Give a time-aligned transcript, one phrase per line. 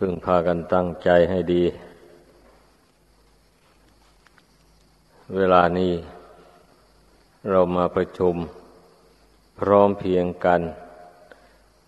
[0.00, 1.64] พึงพากันตั้งใจให้ดี
[5.36, 5.92] เวลานี้
[7.50, 8.34] เรามาประชุม
[9.58, 10.60] พร้อมเพียงกัน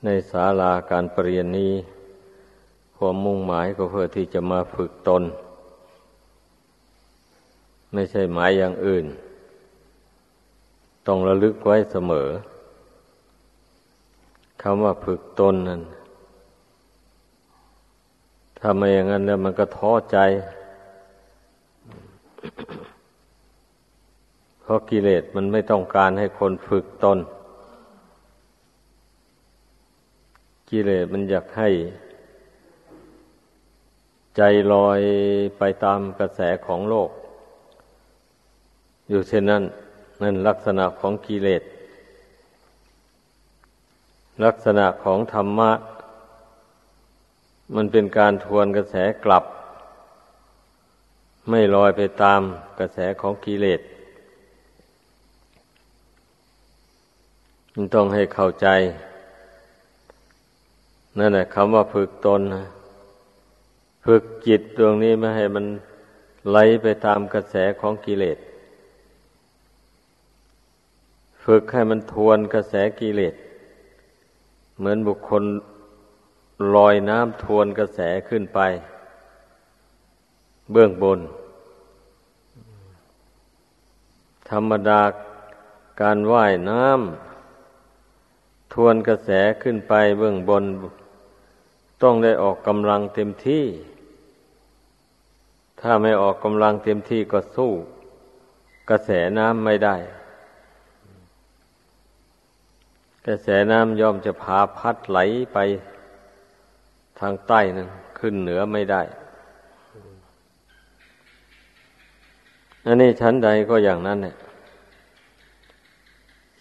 [0.04, 1.72] ในศาลาการปรรียนนี้
[2.96, 5.22] ความมุ่งหมายก็เพื่อที่จะมาฝึกตน
[7.92, 9.06] ไม่ใช่หมายอย่างอื่น
[11.06, 12.28] ต้องระลึกไว้เสมอ
[14.62, 15.82] คำว่าฝึกตนนั้น
[18.60, 20.18] ถ้าไม่อย่างนั้นแล้วมันก็ท้อใจ
[24.60, 27.18] เพราะกิเลสมันไม่ต้องการให้คนฝึกตน
[30.70, 31.68] กิเลสมันอยากให้
[34.36, 35.00] ใจลอย
[35.58, 37.10] ไปตามกระแสของโลก
[39.08, 39.62] อยู่เช่นนั้น
[40.22, 41.62] นั่นลักษณะของกิเลส
[44.44, 45.70] ลักษณะของธรรมะ
[47.74, 49.44] มันเป็นการทวนกระแสกลับ
[51.50, 52.40] ไม่ลอยไปตาม
[52.78, 53.80] กระแสของกิเลส
[57.74, 58.66] มันต้องให้เข้าใจ
[61.18, 62.42] นั่นแหละคำว่าฝึกตน
[64.04, 65.66] ฝึกจิตดวงนี้ไม่ให้มัน
[66.50, 68.38] ไหลไปตามกระแสของกิเลส
[71.44, 73.34] ฝึกให้มันทวนกระแสกิเลส
[74.78, 75.42] เหมือนบุคคล
[76.74, 78.60] ลอยน้ำทวนกระแสขึ้นไป
[80.72, 81.20] เบื้องบน
[84.50, 85.02] ธรรมดา
[86.00, 89.30] การว่ายน้ำทวนกระแส
[89.62, 90.64] ขึ้นไปเบื้องบน
[92.02, 93.64] ต้องได้ออกกำลังเต็มที่
[95.80, 97.72] ถ้าไม่ออกกำลังเต็มที่ก็สู้
[98.90, 99.96] กระแสน้ำไม่ได้
[103.26, 105.18] กระแสน้ำย่อมจะพาพัดไหล
[105.52, 105.58] ไป
[107.20, 109.02] ทางใต้นั้นขึ้นเหนือไม่ได้
[112.86, 114.36] อันนี้ชั้นใดก็อย่างนั้นเนี่ย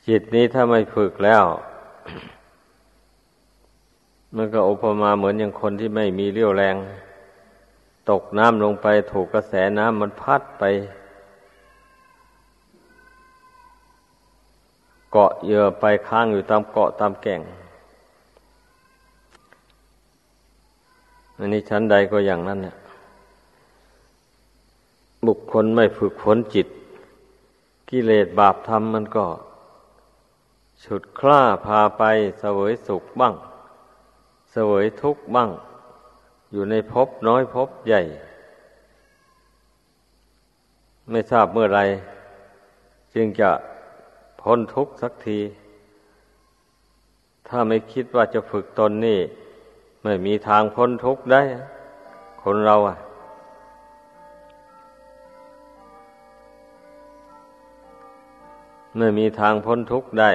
[0.07, 1.43] จิตนี้ถ้าไม่ฝึกแล้ว
[4.35, 6.75] มันก็อุปมาเหมือนอย่างคนที่ไม่มีเรี่ยวแรง
[8.09, 10.63] ตกน้ำลงไปถูกกระแสน้ำมันพัดไป
[15.11, 17.41] เกาะเยื่อไปค้างอยู่ตามเกาะตามแก่ง
[21.37, 22.75] อันนี้ชั้นใดก็อย่างนั้นเนี่ย
[25.27, 26.67] บุคคลไม่ฝึกฝนจิต
[27.89, 29.25] กิเลสบาปธรรมมันก็
[30.83, 32.03] ฉุดคล้าพาไป
[32.39, 33.33] เสวยสุขบ้าง
[34.51, 35.49] เสวยทุกข์บ้าง
[36.51, 38.01] อยู่ในภพน้อยภพใหญ่
[41.09, 41.81] ไม่ทราบเมื่อไร
[43.13, 43.49] จึงจะ
[44.41, 45.39] พ้นทุกข์สักที
[47.47, 49.19] ถ้าไม่คิดว่าจะฝึกตนนี่
[50.07, 51.41] ไม่มีทางพ้นทุกข์ได้
[52.43, 52.97] คนเราอะ
[58.97, 60.31] ไม่มีทางพ้นทุกข์ได้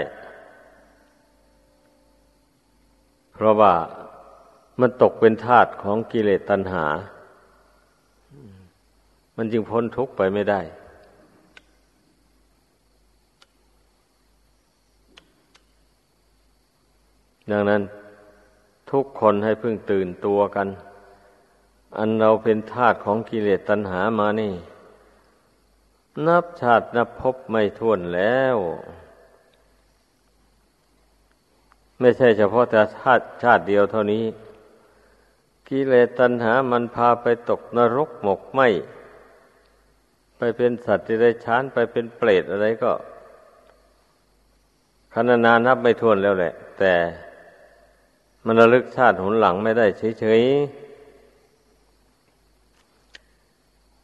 [3.32, 3.72] เพราะว่า
[4.80, 6.84] มันตกเป็นทาตของกิเลสตัณหา
[9.36, 10.60] มันจึงพ้นทุกข์ไปไม่ได้
[17.52, 17.82] ดังนั้น
[18.92, 20.68] ทุกคนให้พึ่งตื่นตัวกัน
[21.98, 24.54] อันเราเป็นทาสของกิเลสตัณหามานี่
[26.26, 28.56] นับชาตินับพบไม่ท้วนแล้ว
[32.00, 34.24] ไม่ใช่เฉพาะแต่ชาติชาติเดียวเท่านี้
[35.68, 38.60] กิเลสตัณหามันพาไปตกนรกหมกไหม
[40.38, 42.92] ไปเป็นสัตว์ที่ได้ชานไปเป็นเปรตอะไรก็
[45.14, 46.94] ขนานานับไม่ท้วนแล้วแหละ แต่
[48.44, 49.86] มันระลึกชาติหนหลังไม่ได้
[50.20, 50.82] เฉยๆ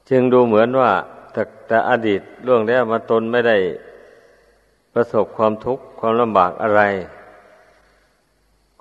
[0.09, 0.91] จึงดูเหมือนว่า
[1.33, 3.57] แต่แต่อดีตล่วงแล้วมาตนไม่ได้
[4.95, 6.83] ประสบความทุกข์ความลำบากอะไร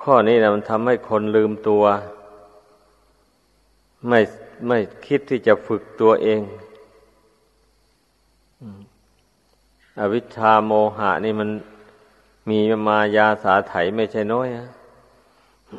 [0.01, 1.83] ข้อนี้นะมันทำให้คนลืมตัว
[4.07, 4.19] ไม่
[4.67, 6.41] ไม่คิดที่จะฝึกตัวเอง
[9.99, 11.49] อวิชชาโมหะนี่มัน
[12.49, 14.67] มีมายาสาไถไม่ใช่น้อยอะ
[15.69, 15.71] ไม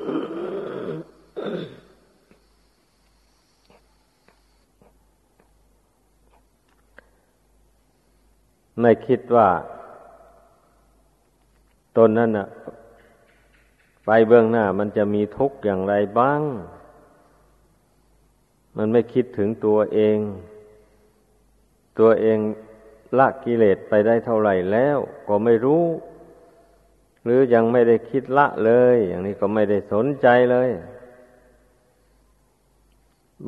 [8.89, 9.49] ่คิดว่า
[11.97, 12.49] ตนนั้นนะ
[14.05, 16.43] ไปเบื้องหน้ามันจะมีทุกข์อย่างไรบ้าง
[18.77, 20.19] มันไม่คิดถึงตัวเอง
[21.99, 22.39] ตัวเอง
[23.19, 24.99] ละกิเลสไปได้เท่าไหร่แล้ว
[25.29, 25.85] ก็ไม่รู้
[27.31, 30.69] หรือยังไม่ได้คิดละเลย อย่างนี้ก็ไม่ได้สนใจเลย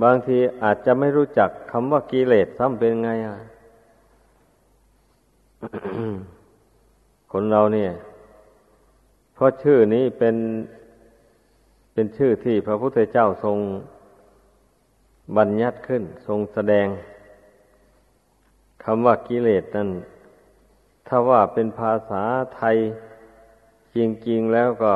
[0.03, 3.37] บางทีอาจจะไม่รู้จักคำว่ากิเลสซ้ำเป็นไงอะ
[7.33, 7.91] คนเราเนี่ย
[9.35, 10.37] เพราะชื่อนี้เป็น
[11.93, 13.59] เป็นชื่อที่พระพุทธเจ้าทรง
[15.37, 16.87] บัญญัติขึ้น ทรงแสดง
[18.85, 19.89] คำว่ากิเลสนั้น
[21.07, 22.23] ถ้าว่าเป็นภาษา
[22.57, 22.77] ไทย
[23.97, 23.99] จ
[24.29, 24.95] ริง ๆแล้วก็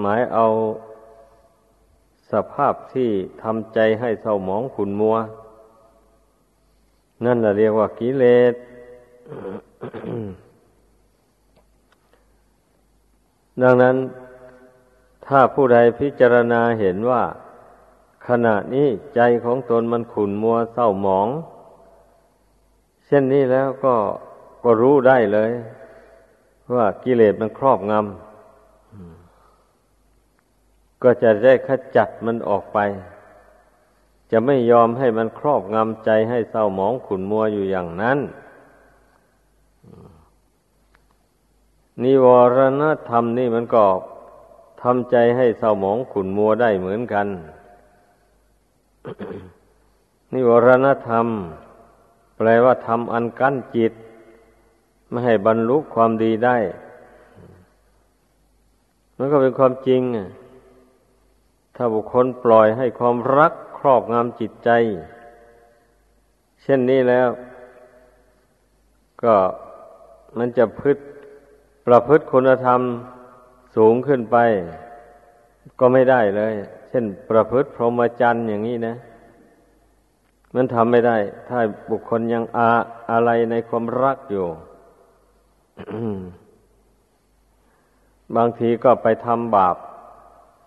[0.00, 0.46] หมายเอา
[2.32, 3.10] สภาพที่
[3.42, 5.16] ทำใจให้เศร้าหมองขุนมัว
[7.24, 8.54] นั่นแหละเรียกว่ากิเลส
[13.62, 13.96] ดังนั้น
[15.26, 17.22] ถ้าผู้ใดพิจารณาเห็นว่า
[18.28, 21.28] ขณะนี้ใจของตนมันขุนมัวเศร้าหมอง
[23.06, 23.94] เช่นนี้แล้วก็
[24.62, 25.50] ก็รู้ได้เลย
[26.72, 32.78] ว่ากิเลสมันครอบงำก็จะได้ขจัดมันออกไป
[34.30, 38.18] จะไม่ยอมให้มันครอบงำใจให้เศร้าหมองขุนมัวอยู่อย่างนั้น
[42.02, 42.26] นิว
[42.56, 43.84] รณธรรมนี่มันก็
[44.82, 47.26] ทำใจให้เศร้าหมองขุนมัวได้เหมือนกัน
[50.32, 51.26] นิวรณธรรม
[52.36, 53.92] แปลว่าทำอันกั้นจิต
[55.14, 56.56] ไม่ให้บรรลุความดีได้
[59.18, 60.28] มันก็เป็นความจริงอะ
[61.76, 64.70] ถ้าบุคคลปล่อยให้ความรักครอบงำจิตใจ
[66.62, 67.28] เช่นนี้แล้ว
[69.22, 69.34] ก็
[70.38, 71.02] มันจะพฤติ
[71.86, 72.80] ประพฤติคุณธรรม
[73.76, 74.36] สูงขึ้นไป
[75.80, 76.54] ก็ไม่ได้เลย
[76.88, 78.94] เช่น ประพฤติพรหมจรรย์อย่างนี้นะ
[80.54, 81.16] มันทำไม่ได้
[81.48, 81.58] ถ้า
[81.90, 82.70] บุคคลยังอา
[83.10, 84.46] อะไรในความรักอยู่
[88.36, 89.76] บางทีก็ไปทำบาป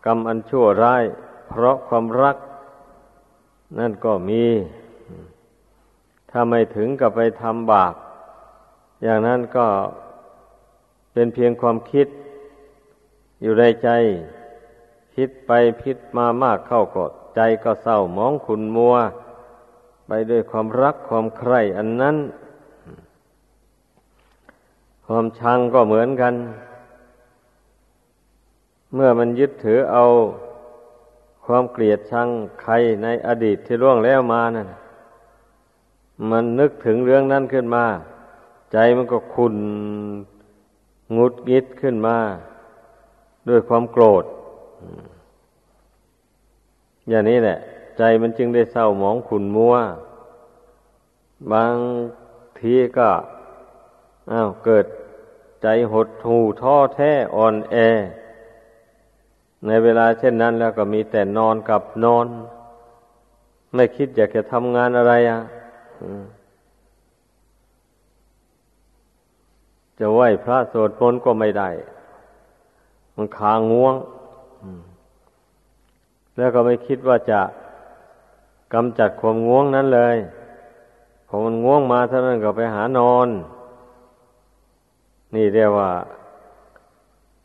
[0.06, 1.04] กรรมอันชั่วร้าย
[1.50, 2.38] เพราะความรัก
[3.80, 4.44] นั่นก็มี
[6.32, 7.94] ถ้าไม่ถึงกับไปทำบาป
[9.04, 9.68] อย่างนั้นก็
[11.14, 12.08] เป็นเพียงความคิด
[13.42, 13.90] อยู่ในใจ
[15.16, 15.52] คิดไป
[15.82, 17.06] พิดมามากเข้าก็
[17.36, 18.96] ใจก็เศร้ามองขุนมัว
[20.08, 22.16] ไปด้วยความรักความใคร่อันนั้น
[25.10, 26.34] ความชังก็เหมือนกัน
[28.94, 30.04] เมื่อมันยึดถือเอา
[31.46, 32.28] ความเกลียดชัง
[32.62, 32.74] ใคร
[33.04, 34.68] ในอดีตที่ล่วงแล้วมานั่น
[36.30, 37.86] มันนึกถึงเรื่องนั้นขึ้นมา
[38.74, 39.58] ใจมันก็ขุน
[41.18, 42.18] งุดงิดขึ้นมา
[43.50, 44.26] ด้วยความโกรธ
[47.10, 47.58] อย่างนี้แหละ
[47.98, 49.76] ใจมันจึงได้เศร้าหมองขุนมัว
[51.52, 51.76] บาง
[52.60, 53.10] ทีก็
[54.32, 54.86] อ้าวเกิด
[55.62, 57.76] ใจหดหูท้อแท้อ่อนแอ
[59.66, 62.26] ในเวลาเช่นนั้นแล้วก็มีแต่นอนกับนอน
[63.76, 65.40] ไม่คิดอยากจะทำงานอะไรอะ
[70.00, 71.70] จะไหวพระสวดมนต์ก็ไม่ได้
[73.16, 73.96] มันขาง่วง
[76.38, 77.42] แล้วก็ไม่คิดว่าจะ
[78.74, 80.18] กำจัดความง่วงนั้นเลย
[81.28, 83.28] พอมันง่วงมาเท่านั้นก็ไปหานอน
[85.36, 85.92] นี่เรียกว่า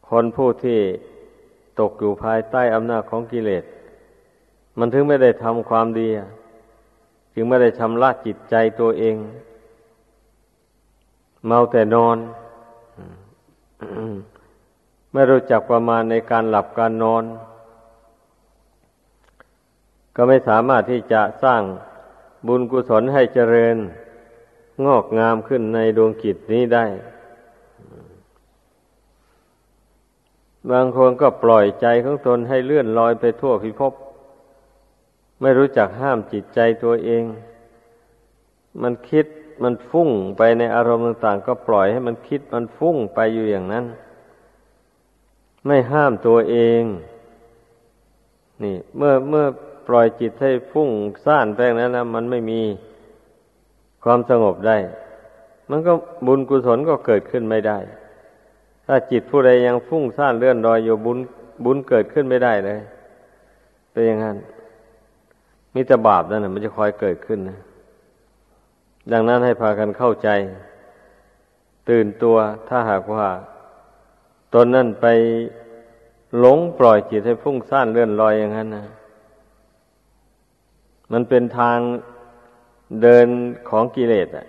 [0.08, 0.80] คนผู้ที่
[1.80, 3.64] ตกอยู่ภายใต้อำนาจของกิเลส
[4.78, 6.08] มันถึงไม่ได้ทำความดี
[7.34, 9.16] จึงไม่ได้ชำระจิตใจตัวเอง
[11.46, 12.16] เมาแต่นอน
[15.12, 17.24] ไม่รู้จักประมาณในการหลับการนอน
[20.16, 21.62] ก็ไม่สามารถที่จะสร้าง
[22.46, 23.76] บุญกุศลให้เจริญ
[24.86, 26.84] งอกงามขึ้นในดวงกิจนี้ได้
[30.70, 33.92] บางคนก็ปล่อยใจของตนให้เลื่อนลอยไปทั่วพิภพ
[35.40, 37.24] ไม่รู้จักห้ามจิตใจตัวเอง
[38.82, 39.26] มันคิด
[39.62, 43.84] มันฟุ้งไปในอารมณ์ต่าง ๆ ก็ปล่อยให้มันคิดมันฟุ้งไปอยู่อย่างนั้น
[45.66, 46.82] ไม่ห้ามตัวเอง
[48.62, 49.46] นี่ เมื่อเมื่อ
[49.88, 50.90] ปล่อยจิตให้ฟุ้ง
[51.24, 52.60] ซ่านไปนั้นนะมันไม่มี
[54.04, 54.76] ความสงบได้
[55.70, 55.92] มันก็
[56.26, 57.78] บุญกุศลก็เกิดขึ้นไม่ได้
[58.86, 61.18] ถ้าจิตผู้ใดยังฟุ้งซ่านเลื่อนลอยอยู่บุญ
[61.64, 62.78] บุญเกิดขึ้นไม่ได้เลย
[63.92, 64.36] เป็นอย่างนั้น
[65.74, 67.58] มิตรบาปนั่นนะมันจะคอยเกิดขึ้นนะ
[69.12, 70.28] ดังนั้นให้พากันเข้าใจ
[71.88, 72.36] ตื่นตัว
[72.68, 73.26] ถ้าหากว่า
[74.54, 75.06] ตนนั่นไป
[76.38, 78.84] หลงปล่อยจิตให้ฟุ้งซ่านเลื่อนลอยอย่างนั้นนะ
[81.12, 81.78] มันเป็นทาง
[83.02, 83.26] เดิน
[83.68, 84.46] ของกิเลสอะ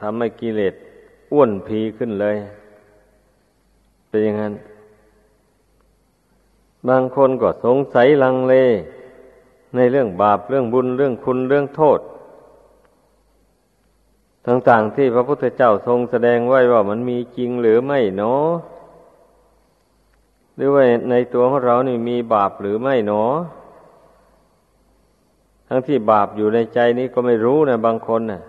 [0.00, 0.74] ทำให้กิเลส
[1.32, 2.36] อ้วนพีขึ้นเลย
[4.10, 4.54] เป็นอย่างนั้น
[6.88, 8.54] บางคนก็สงสัยลังเล
[9.76, 12.00] ในเรื่องบาปเรื่องบุญเรื่องคุณเรื่องโทษ
[14.46, 18.48] ต่างๆที่พระพุทธเจ้าทรงแสดงไว้ว่ามันมีจริงหรือไม่เนาะ
[20.56, 23.34] หรือว่าในตัวของเรานี่มีบาปหรือไม่เนาะ
[25.68, 28.42] ทั้งที่บาปอยู่ในใจนี้ก็ไม่รู้นะบางคนนะ่ะ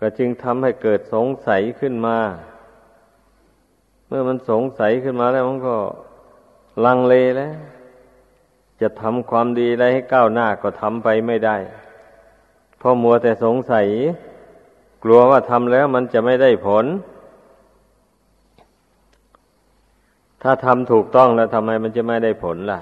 [0.00, 2.18] ก็จึงทำให้เกิดสงสัยขึ้นมา
[4.10, 5.76] เมื่อมันสงสัยขึ้นมาแล้วมันก็
[6.84, 7.52] ลังเลแล้ว
[8.80, 11.56] จะทำความดีอะไรให้ก้าวหน้าก็ทำไปไม่ได้
[12.80, 13.86] พอมัวแต่สงสัย
[15.02, 16.84] กลัวว่าทำแล้วมันจะไม่ได้ผล
[20.42, 22.80] ถ้าทำถูกต้องแล้วทำไมมันจะไม่ได้ผลล่ะ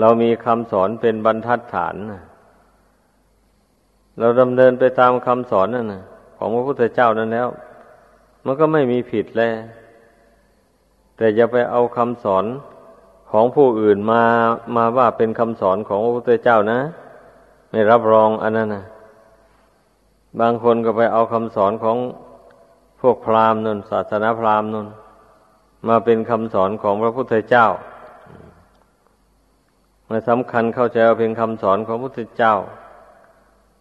[0.00, 1.94] เรามีคำสอนเป็นบรรทัดฐาน
[4.18, 6.02] เราดำเนินไปตามคำสอนนั่นนะ
[6.36, 7.48] ของพระพุทธเจ้านั้นแล้ว
[8.44, 9.54] มันก็ไม่มีผิดแล้ว
[11.16, 12.44] แต่อย่าไปเอาคำสอน
[13.30, 14.22] ของผู้อื่นมา
[14.76, 16.80] มาว่าเป็นคำสอนของพระพุทธเจ้านะ
[17.70, 18.84] ไม่รับรองอันนั้นนะ
[20.40, 21.96] บางคนก็ไปเอาคำสอนของ
[23.00, 24.88] พวกพราหมณ์นนศาสนาพราหมณ์นน
[25.88, 27.66] มาเป็นคำสอนของพระพุทธเจ้า
[30.08, 32.54] มาสำคัญเข้าใจว่าเป็นคำสอนของพระพุทธเจ้า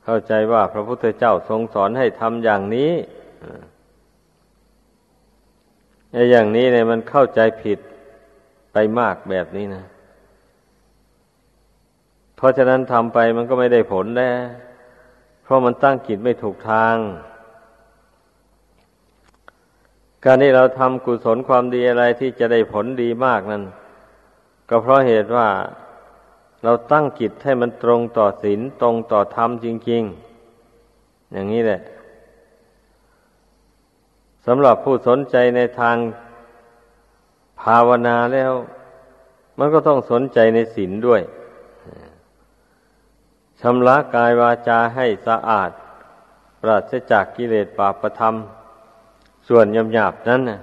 [0.05, 2.91] เข้าใจว่าพระพุทธเจ้าทรงสอนให้ทำอย่างนี้
[6.15, 7.79] อ้อย่างนี้เนี่ยมันเข้าใจผิด
[8.73, 9.83] ไปมากแบบนี้นะ
[12.35, 14.37] เพราะฉะนั้นทำไปมันก็ไม่ได้ผลแล้ว
[15.43, 16.95] เพราะมันตั้งจิตไม่ถูกทาง
[20.25, 23.63] การที่เราทำกุศลความดีอะไรที่จะได้ผลดีมากนั้น
[24.69, 25.47] ก็เพราะเหตุว่า
[26.63, 30.03] เราตั้งจิตให้มันตรงต่อศีลตรงต่อธรรมจริง
[30.71, 31.81] ๆ อย่างนี้แหละ
[34.45, 35.97] สำหรับผู้สนใจในทาง
[37.61, 38.51] ภาวนาแล้ว
[39.59, 41.21] มันก็ต้องสนใจในศีลด้วย
[43.61, 45.71] ชำระกายวาจาให้สะอาด
[46.61, 48.35] ปราศจากกิเลสบาปธรรม
[49.47, 50.59] ส่วนยำหยาบนั้นนะ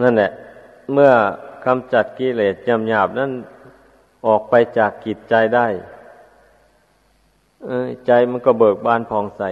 [0.00, 0.30] นั่นแหละ
[0.92, 1.12] เมื่อ
[1.64, 3.30] กำจัดกิเลสยำหยาบนั้น
[4.26, 5.66] ออกไปจากกิจใจได้
[8.06, 9.42] ใจมันก็เบิกบานผ่องใส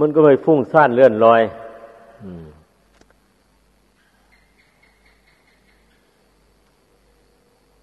[0.00, 1.42] มันก็ไม่ฟุ้งซ่านเลื่อนลอย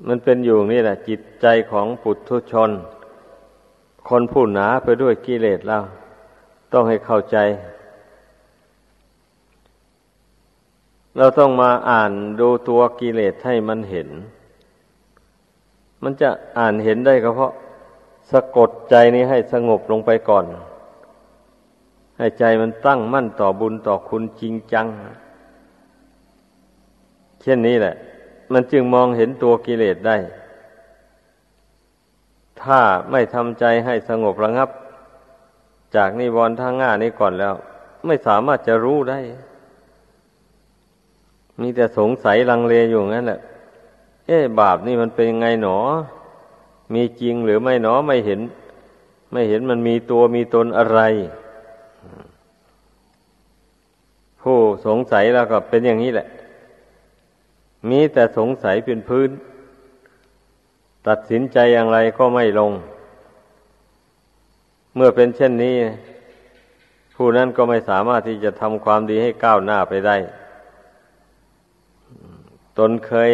[0.07, 2.71] มันเป็นอยู่นี่แหละ จิตใจของปุถุชน
[4.09, 5.77] คนผู้หนาไปด้วยกิเลสเรา
[6.73, 7.37] ต้องให้เข้าใจ
[11.17, 14.09] เราต้องมาอ่านดูตัวกิเลสให้มันเห็น
[16.03, 17.51] มันจะอ่านเห็นได้ก็เพราะ
[18.31, 20.45] สะกดใจนี้ให้สงบลงไปก่อน
[22.17, 24.87] ให้ใจมันตั้งมั่นต่อบุญต่อคุณจริงจัง
[27.41, 27.95] เช่นนี้แหละ
[28.53, 30.17] มันจึงมองเห็นตัวกิเลสได้
[32.61, 32.79] ถ้า
[33.11, 34.69] ไม่ทำใจให้สงบระงับ
[35.95, 37.53] จากนิวรณ์ทางง่านี้ก่อนแล้ว
[38.05, 39.19] ไม่สามารถจะรู้ได้
[41.61, 43.39] มีแต่สงสัยลังเลอยู่งั้นแหละ
[44.27, 45.77] เอ๊บาปนี่มันเป็นยังไงหนอ
[46.93, 48.41] มีจริงหรือไม่หนอไม่เห็น
[49.31, 50.99] ไม่เห็นมันมีตัวมีตนอะไร
[54.41, 56.27] ผู้สงสัยแล้วก็เป็นอย่างนี้แหละ
[57.89, 59.29] มีแต่สงสัยเป็นพื้น
[61.07, 62.71] ตัดสินใจอย่างไรก็ไม่ลง
[64.95, 65.77] เมื่อเป็นเช่นนี้
[67.15, 70.17] ผู้นั้นก็ไม่สามารถที่จะทำความดีให้ก้าวหน้าไปได้
[72.77, 73.31] ตนเคย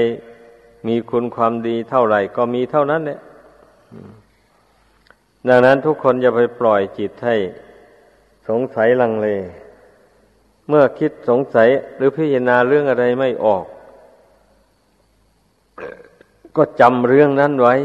[0.88, 3.20] มีคุณความดีเท่าไหร่ก็มีเท่านั้นเนี่ย
[5.48, 7.36] ดังนั้นทุกคนอย่าไปปล่อยจิตให้
[8.50, 9.28] สงสัยลังเล
[10.68, 11.68] เมื่อคิดสงสัย
[11.98, 13.66] หรือพิจารณาเรื่องอะไรไม่ออก
[16.56, 17.76] ก็จำเรื่องนั้นไว้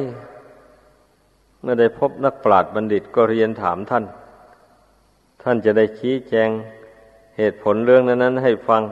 [1.63, 4.05] เมื่อได้พบนักปราชญ์บัณฑิตก็เรียนถามท่าน
[5.43, 6.49] ท่านจะได้ชี้แจง
[7.37, 8.83] เหตุผลเรื่องนั้น ๆ ให้ฟัง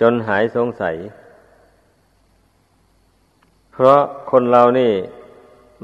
[0.00, 0.96] จนหายสงสัย
[3.78, 4.92] เพราะคนเรานี่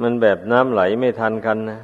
[0.02, 1.78] มันแบบน้ำไหลไม่ทันกันนะ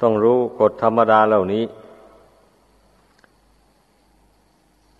[0.00, 1.64] ต้องรู้กฎธรรมดาเหล่านี้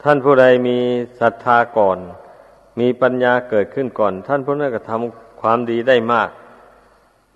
[0.03, 0.79] ท่านผู้ใดมี
[1.21, 1.99] ศรัทธาก่อน
[2.81, 6.31] มีปัญญาเกิดขึ้นก่อน ท่านพวกนั้นก็ทำความดีได้มาก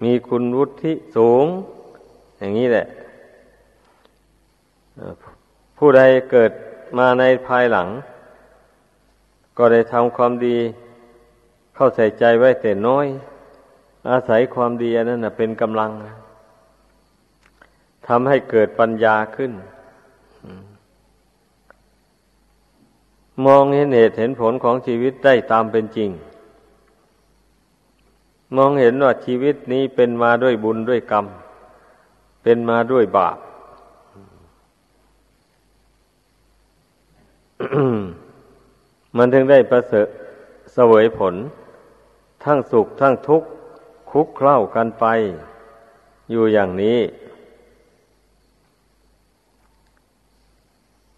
[0.04, 1.44] มีคุณวุฒิสูง
[2.38, 2.86] อย่างนี้แหละ
[5.78, 6.52] ผู้ใดเกิด
[6.98, 7.88] มาในภายหลัง
[9.58, 10.58] ก็ได้ทำความดี
[11.76, 13.06] เข้าใส่ใจไว้แต่น้อย
[14.10, 15.90] อาศัยความดีนั้นนะเป็นกำลัง
[18.08, 19.52] ทำให้เกิดปัญญาขึ้น
[23.46, 26.10] มองเห็นเหตุเห็นผลของชีวิตได้ตามเป็นจริง
[28.56, 31.26] มองเห็นว่าชีวิตนี้เป็นมาด้วยบุญด้วยกรรม
[32.42, 33.38] เป็นมาด้วยบาป
[39.16, 40.06] มันถึงได้ประเสริฐ
[40.74, 41.34] เสวยผล
[42.46, 43.48] ทั้งสุขทั้งทุกข์
[44.10, 45.04] คุกเคล้ากันไป
[46.30, 46.98] อยู่อย่างนี้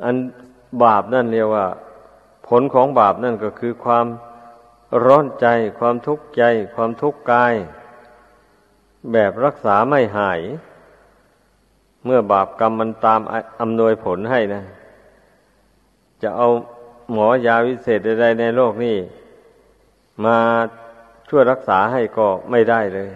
[0.02, 0.16] อัน
[0.82, 1.66] บาปนั่นเรียกว่า
[2.46, 4.06] ผลของบาปนั่นก็คือความ
[5.04, 5.46] ร้อนใจ
[5.78, 6.42] ความทุกข์ใจ
[6.74, 7.54] ความทุกข์กาย
[9.12, 10.40] แบบรักษาไม่หาย
[12.04, 13.20] เมื่อบาปกรรมมันตาม
[13.60, 14.62] อำนวยผลให้นะ
[16.22, 16.48] จะเอา
[17.12, 18.96] หมอยาวิเศษใดๆในโลกนี้
[20.24, 20.38] มา
[21.28, 23.10] ช่วยรักษาให้ก็ไม่ได้เลย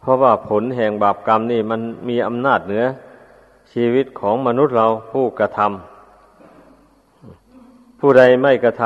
[0.00, 2.84] เพราะว่าผลแห่งบาปกรรมนี่มันมีอำนาจเหนือ
[3.72, 8.82] ชีวิตของมนุษย์เราผู้กระทำผู้ใดไม่กระท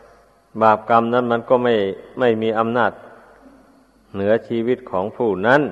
[0.00, 1.74] ำบาปกรรมนั้นมันก็ไม่
[2.18, 2.92] ไม่มีอำนาจ
[4.14, 5.62] เหนือชีวิตของผู้นั้น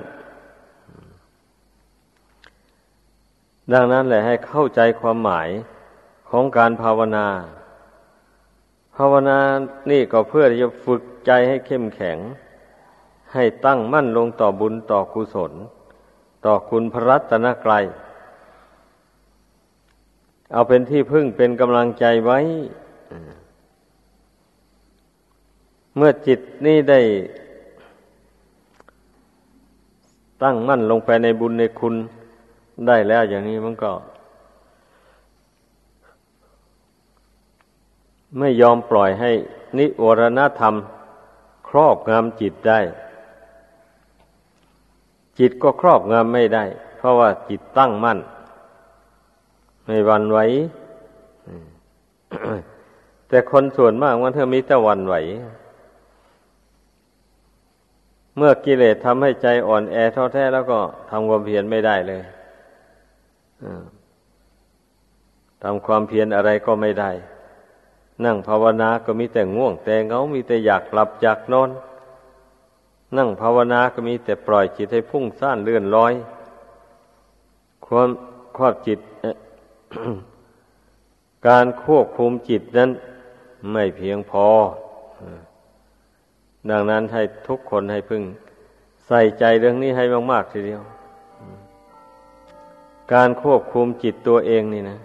[3.73, 5.49] ดังนั้นแหละให้เข้าใจความหมาย
[6.29, 7.27] ของการภาวนา
[8.95, 9.39] ภาวนา
[9.91, 12.17] นี่ก็เพื่อจะฝึกใจให้เข้มแข็ง
[13.33, 15.53] ให้ตั้งมั่นลงต่อบุญต่อกุศล
[16.45, 17.85] ต่อคุณพระรัตนกรัย
[20.51, 22.39] เอาเป็นที่พึ่งเป็นกำลังใจไว้
[25.95, 27.01] เมื่อจิตนี่ได้
[30.43, 31.95] ตั้งมั่นลงไปในบุญในคุณ
[32.87, 33.91] ได้แล้วอย่างนี้มันก็
[38.39, 39.31] ไม่ยอมปล่อยให้
[39.77, 40.75] นิวรณธรรม
[41.69, 42.79] ครอบงำจิตได้
[45.39, 46.63] จิตก็ครอบงำไม่ได้
[46.97, 48.19] เพราะว่าจิตตั้งมั่น
[49.85, 50.39] ไม่วันไหว
[53.27, 55.15] แต่คนส่วนมากมันเธอมีแต่วันไหว
[58.37, 62.21] เมื่อกิเลสทำให้ใจอ่อนแอท้อแท้แล้วก็ทำความเพียรไม่ได้เลย
[65.63, 67.11] ทำความเพียรอะไรก็ไม่ได้
[68.25, 71.69] นั่งภาวนาก็มีแต่ง่วง แต่เงา มีแต่อยากหลับอยากนอน
[73.17, 76.13] นั่งภาวนาก็มีแต่ปล่อยจิตให้พุ่งซ่านเลื่อนลอย
[77.85, 78.09] ความ
[78.57, 78.99] ครอบจิต
[81.47, 82.89] การควบคุมจิตนั้น
[83.71, 84.45] ไม่เพียงพอ
[86.69, 88.23] ดังนั้นให้ทุกคนให้พึ่ง
[89.07, 90.81] ใส่ใจเรื่องนี้ให้มากๆทีเดียว
[93.13, 94.97] การควบคุมจิตตัวเองนี่นะ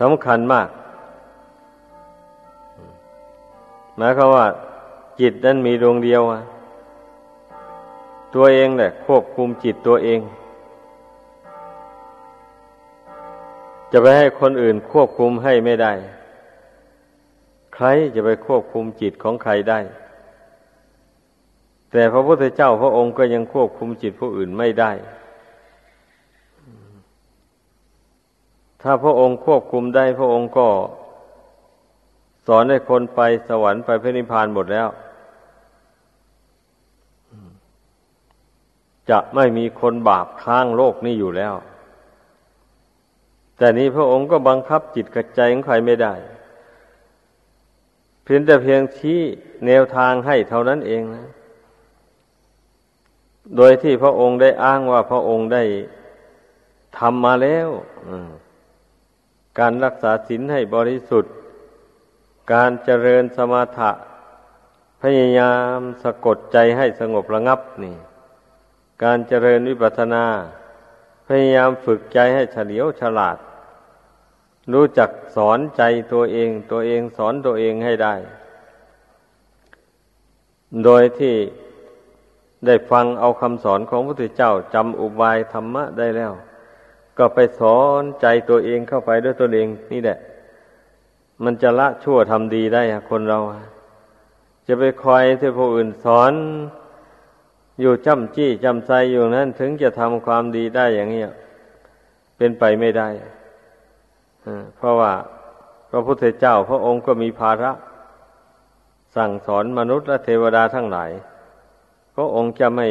[0.00, 0.68] สำคัญมาก
[3.96, 4.46] หมายความว่า
[5.20, 6.40] จิตนั้นมีดวงเดียวอะ
[8.34, 10.20] ตัวเองแหละ ควบคุมจิตตัวเอง
[13.92, 15.92] จะไปให้คนอื่นควบคุมให้ไม่ได้
[17.74, 19.80] ใครจะไปควบคุมจิตของใครได้
[21.90, 24.92] แต่พระพุทธเจ้าพระองค์ก็ยังควบคุมจิตผู้อื่นไม่ได้
[28.82, 30.68] ถ้าพระองค์ควบคุมได้พระองค์ก็
[32.46, 34.88] สอนให้คนไปสวรรค์ไปพระนิพพานหมดแล้ว
[39.10, 41.54] จะไม่มีคนบาปค้างโลกนี้อยู่แล้ว
[43.58, 46.14] แต่นี้พระองค์ก็บังคับจิตกระใจของใครไม่ได้
[48.24, 49.20] เพียงแต่เพียงชี้
[49.66, 51.26] แนวทางให้เท่านั้นเองนะ
[53.56, 55.62] โดยที่พระองค์ได้อ้างว่าพระองค์ได้
[56.98, 57.68] ทำมาแล้ว
[59.58, 61.34] การรักษาศีลให้บริสุทธิ์
[62.52, 63.90] การเจริญสมาธิ
[65.02, 67.96] พยายามสะกดใจให้สงบระงับนี่
[69.04, 70.24] การเจริญวิปัสสนา
[71.26, 73.36] พยายามฝึกใจให้เฉลียวฉลาด
[74.72, 78.14] รู้จักสอนใจตัวเอง ตัวเองสอนตัวเองให้ได้
[80.84, 81.36] โดยที่
[82.66, 86.32] ได้ฟังเอาคำสอนของพระพุทธเจ้าจำอุบายธรรมะได้แล้ว
[87.18, 90.18] ก็ไปสอนใจตัวเองเข้าไปด้วยตัวเองนี่แหละ
[91.42, 93.40] มันจะละชั่วทำดีได้คนเรา
[94.66, 96.32] จะไปคอยที่ผู้อื่นสอน
[97.80, 101.24] อยู่จำจี้จำใจอยู่นั้น ถึงจะทำความดีได้อย่างนี้
[102.36, 103.08] เป็นไปไม่ได้
[104.76, 105.12] เพราะว่า
[105.90, 107.72] พระพุทธเจ้าพระองค์ก็มีภาระ
[109.16, 111.10] สั่งสอนมนุษย์และเทวดาทั้งหลาย
[112.14, 112.88] พระองค์จะไม่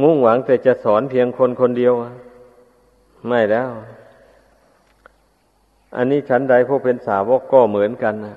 [0.00, 1.94] มุ่งหวังแต่จะสอนเพียงคนคนเดียว
[3.28, 3.70] ไม่แล้ว
[5.96, 8.36] อันนี้ฉันใดผู้เป็นสาวกก็เหมือนกันนะ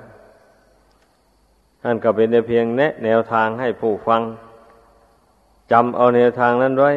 [1.81, 4.21] ท่านก็เป็นเพียงแนะแนวทางให้ผู้ฟัง
[5.71, 6.91] จำเอาแนวทางนั้นไว้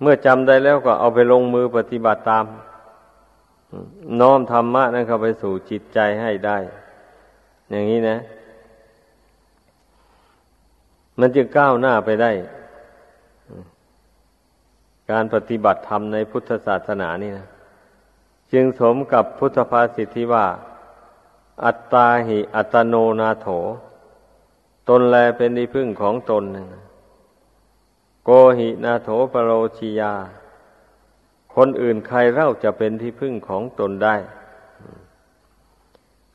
[0.00, 2.44] เมื่อจำได้แล้วก็เอาไปลงมือปฏิบัติตาม
[4.20, 6.58] น้อมธรรมะนั้นเข้าไปสู่จิตใจให้ได้
[7.70, 8.18] อย่างนี้นะ
[11.20, 12.30] มันจึงก้าวหน้าไปได้
[15.10, 17.46] การปฏิบัติธรรมในพุทธศาสนานี่นะ
[18.52, 20.46] จึงสมกับพุทธภาษิตที่ว่า
[21.64, 23.48] อัตตาหิอัตโนนาโถ
[24.88, 26.44] ตนแลเป็นที่พึ่งของตน
[28.24, 30.14] โกหินาโถปโรชิยา
[31.54, 34.16] คนอื่นใครเล่าจะเป็นที่พึ่งของตนได้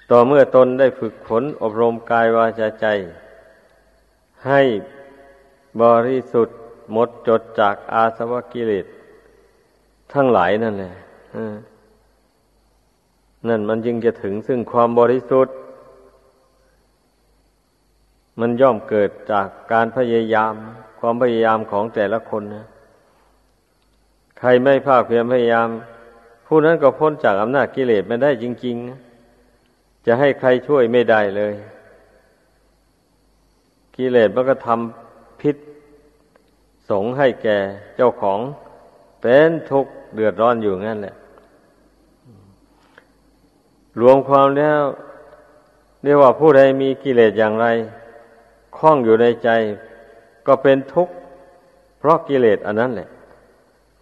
[0.10, 2.86] ต่อเมื่อตนได้ฝึกฝนอบรมกายวาจาใจ
[4.48, 4.62] ให้
[5.82, 6.58] บริสุทธิ์
[6.92, 8.86] หมดจดจากอาสวะกิเลส
[10.14, 10.94] ทั้งหลายนั่นแหละ
[13.48, 15.56] นั่นมันจึงจะถึงซึ่งความบริสุทธิ์
[18.40, 20.54] มันย่อมเกิดจากการพยายาม
[21.00, 22.66] ความพยายามของแต่ละคนนะ
[24.40, 25.68] ใครไม่ภาคเพียรพยายาม
[26.48, 29.00] ผู้นั้นก็พ้นจากอำนาจกิเลสไม่ได้จริงๆนะ
[30.06, 31.54] จะให้ใครช่วยไม่ได้เลย
[33.96, 35.56] กิเลสมันก็ทำพิษ
[36.90, 37.58] สงให้แก่
[37.96, 38.40] เจ้าของ
[39.22, 41.16] เป็นทุกข์เดือดร้อนอยู่งั้นแหละ
[44.02, 44.82] รวมความแล้ว
[46.04, 47.68] เรียกว่าผู้ใดมีกิเลสอย่างไร
[48.78, 49.50] คล้องอยู่ในใจ
[50.48, 51.14] ก็เป็นทุกข์
[52.00, 53.10] เพราะกิเลสอันนั้นแหละ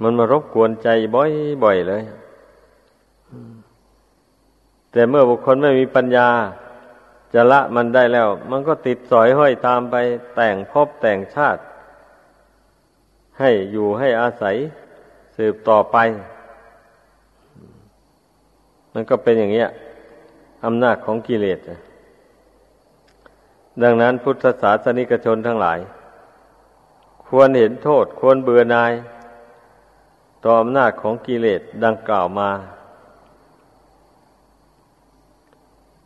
[0.01, 2.03] มันมารบกวนใจบ่อยๆเลย
[4.91, 6.29] แต่เมื่อบุคคลไม่มีปัญญา
[7.33, 9.95] จะละมันได้แล้ว มันก็ติดสอยห้อยตามไป
[10.35, 11.61] แต่งพบแต่งชาติ
[13.39, 14.55] ให้อยู่ให้อาศัย
[15.37, 15.97] สืบต่อไป
[18.93, 19.69] มันก็เป็นอย่างเงี้ย
[20.65, 21.59] อำนาจของกิเลส
[23.83, 25.79] ดังนั้นพุทธศาสนิกชนทั้งหลาย
[27.27, 28.93] ควรเห็นโทษ ควรเบื่อนาย
[30.43, 32.51] ต่ออำนาจของกิเลสดังกล่าวมา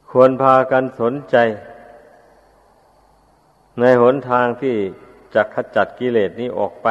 [0.09, 1.35] ควรพากันสนใจ
[3.79, 4.75] ในหนทางที่
[5.33, 6.87] จะขจัดกิเลสนี้ออกไป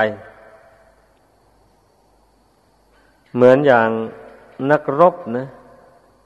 [3.34, 3.88] เหมือนอย่าง
[4.70, 5.46] นักรบนะ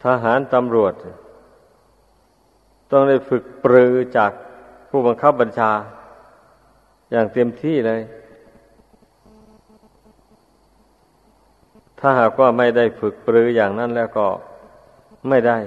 [0.04, 0.94] ทหารตำรวจ
[2.90, 4.32] ต้องได้ฝึกปรือจาก
[4.88, 5.72] ผู้บังคับบัญชา
[7.10, 8.00] อย่างเต็มที่เลย
[11.98, 14.26] ถ้าหากว่าไม่ได้ฝึกปรืออย่างนั้นแล้วก็
[15.28, 15.58] ไม่ได้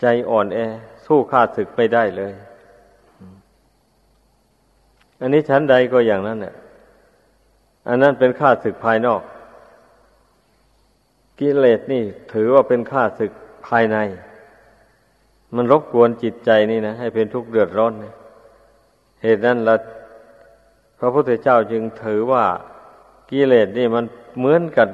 [0.00, 0.58] ใจอ่อนแอ
[1.06, 2.32] สู้ข้าศึกไม่ได้เลย
[5.20, 6.54] อันนี้ชั้นใดก็อย่างนั้นเนี่ย
[7.88, 9.22] อันนั้นเป็นข้าศึกภายนอก
[11.40, 13.32] กิเลสนี่ถือว่าเป็นข้าศึก
[13.66, 13.96] ภายใน
[15.54, 18.12] มันรบกวนจิตใจนี่นะ ให้เป็นทุกข์เดือดร้อนนี่
[19.22, 19.76] เหตุนั้นละ
[20.98, 22.44] พระพุทธเจ้าจึงถือว่า
[23.30, 24.04] กิเลสนี่มัน
[24.38, 24.88] เหมือนกัน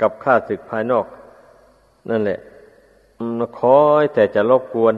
[0.00, 1.06] กับข้าศึกภายนอก
[2.10, 2.38] นั่นแหละ
[3.38, 4.94] มันคอยแต่จะรบกวน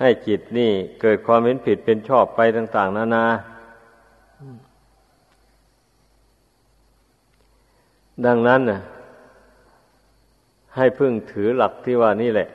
[0.00, 0.70] ให้จิตนี่
[1.00, 3.24] เกิดความเห็นผิดเป็นชอบไปต่าง ๆ นานา
[8.26, 8.80] ดังนั้นน่ะ
[10.78, 12.48] ให้พึ่งถือหลักที่ว่านี่แหละ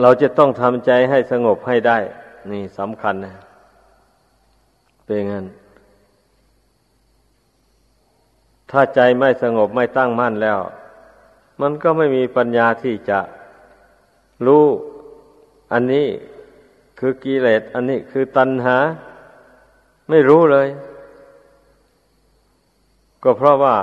[0.00, 1.98] เราจะต้องทำใจให้สงบให้ได้
[2.52, 3.34] นี่สำคัญนะ
[5.04, 5.46] เป็นงั้น
[8.70, 10.58] ถ้าใจไม่สงบไม่ตั้งมั่นแล้ว
[11.60, 13.20] มันก็ไม่มีปัญญาที่จะ
[14.46, 14.66] รู้
[15.72, 16.06] อันนี้
[16.98, 18.76] คือกิเลสอันนี้คือตัณหา
[20.10, 20.68] ไม่รู้เลย
[23.22, 23.76] ก็เพราะว่า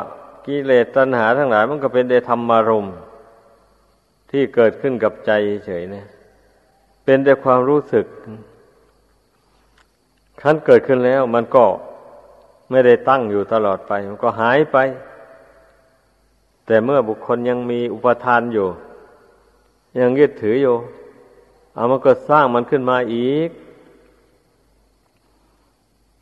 [0.46, 2.96] กิเลสตัณหาทั้งหลาย มันก็เป็นเดธรรมารมณ์
[4.32, 5.32] ที่เกิดขึ้นกับใจ
[5.66, 6.08] เฉยเนี่ย
[7.04, 8.06] เป็นแต่ความรู้สึก
[10.42, 11.66] ขั้นเกิดขึ้นแล้ว มันก็
[12.70, 14.78] ไม่ได้ตั้งอยู่ตลอดไป มันก็หายไป
[16.66, 18.68] แต่เมื่อบุคคลยังมีอุปทานอยู่
[20.00, 20.76] ยังยึดถืออยู่
[21.74, 23.50] เอามันก็สร้างมันขึ้นมาอีก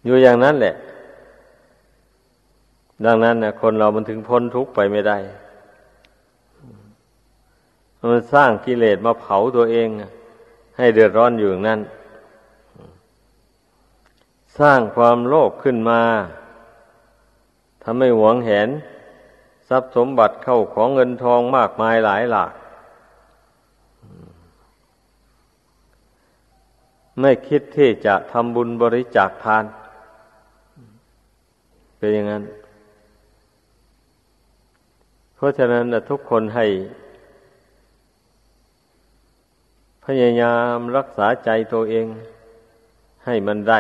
[0.05, 0.75] อยู่อย่างนั้นแหละ
[3.05, 5.17] ดังนั้นนะคนเรามันถึงพ้นทุกข์ไปไม่ได้
[8.11, 9.87] มันสร้างกิเลสมาเผาตัวเอง
[10.77, 11.81] ให้เดือดร้อนอยู่อย่างนั้น
[14.59, 16.01] สร้างความโลภขึ้นมา
[17.83, 18.69] ทำให้หวงแหน
[19.69, 22.51] ทรัพย์สมบัติเข้าของเงินทองมากมายหลายหลาก
[27.19, 29.65] ไม่คิดที่จะทำบุญบริจาคทาน
[31.97, 32.43] เป็นอย่างนั้น
[35.43, 36.65] ราะฉะนั้นทุกคนให้
[40.05, 42.05] พยายามรักษาใจตัวเอง
[43.25, 43.79] ให้มันได้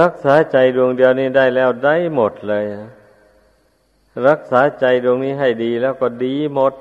[0.00, 2.64] รักษาใจดวงเดียวนี้ได้แล้วได้หมดเลย
[4.28, 6.72] รักษาใจดวงนี้ให้ดีแล้วก็ดีหมด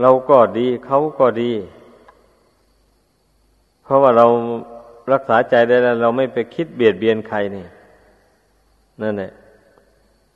[0.00, 1.52] เราก็ดีเขาก็ดี
[3.82, 4.26] เพราะว่าเรา
[5.12, 7.66] รักษาใจได้แล้ว เราไม่ไปคิดเบียดเบียนใครนี่
[9.02, 9.32] นั่นแหละ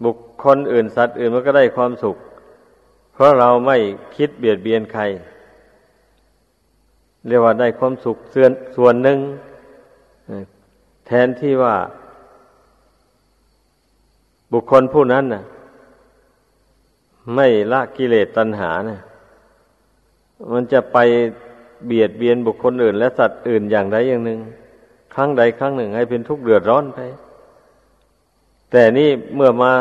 [0.04, 2.16] บุคคลอื่นสัตว์อื่นมันก็ได้ความสุข
[3.12, 3.76] เพราะเราไม่
[4.16, 5.02] คิดเบียดเบียนใคร
[7.26, 9.18] เรียกว่าได้ความสุขส่วนส่วนหนึ่ง
[11.06, 11.74] แทนที่ว่า
[14.52, 15.42] บุคคลผู้นั้นน่ะ
[17.34, 19.00] ไม่ละกิเลสตัณหานะ
[20.52, 20.98] มันจะไป
[21.86, 24.38] เบียดเบียนบุคคลอื่น และสัตว์อื่นอย่างใดอย่างหนึ่ง
[25.14, 26.98] ครั้งใดครั้งหนึ่ง ให้เป็นทุกข์เดือดร้อนไป
[28.70, 29.72] แต่นี่เมื่อมา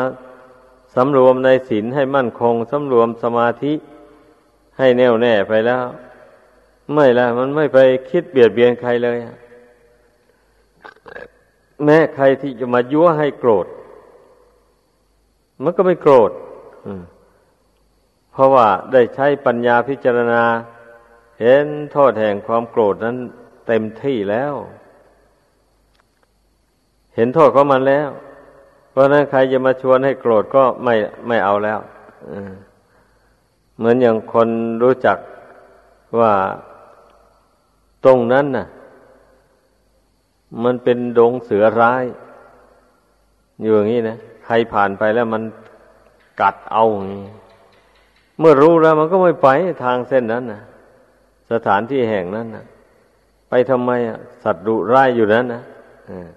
[0.94, 3.72] สำรวมในศีลให้มั่นคงสำรวมสมาธิ
[4.78, 5.84] ให้แน่วแน่ไปแล้ว
[6.94, 7.78] ไม่ละมันไม่ไป
[8.10, 9.18] คิดเบียดเบียนใครเลย
[11.84, 13.66] แม้ใครที่จะมายั่วให้โกรธ
[15.62, 16.30] มันก็ไม่โกรธ
[18.32, 20.42] เพราะว่าได้ใช้ปัญญาพิจารณา
[21.40, 23.16] เห็นโทษแห่งความโกรธนั้น
[23.66, 24.54] เต็มที่แล้ว
[27.14, 28.08] เห็นโทษของมันแล้ว
[28.98, 30.94] ราะนั้นใครจะมาชวนให้โกรธก็ไม่
[31.28, 31.78] ไม่เอาแล้ว
[33.78, 34.48] เหมือนอย่างคน
[34.82, 35.18] รู้จัก
[36.18, 36.32] ว่า
[38.04, 38.66] ตรงนั้นน่ะ
[40.64, 42.04] มันเป็นดงเสือร้าย
[43.62, 45.42] อยู่อย่างนี้นะใครผ่านไปแล้วมัน
[46.40, 47.26] กัดเอาอย่างนี้
[48.38, 49.48] เมื่อรู้แล้วมันก็ไม่ไป
[49.84, 50.60] ทางเส้นนั้นนะ
[51.52, 52.64] สถานที่แห่งนั้นนะ
[53.48, 55.62] ไปทำไมอะสัตว์ดุร้ายอยู่นั้นนะ
[56.10, 56.28] อ่า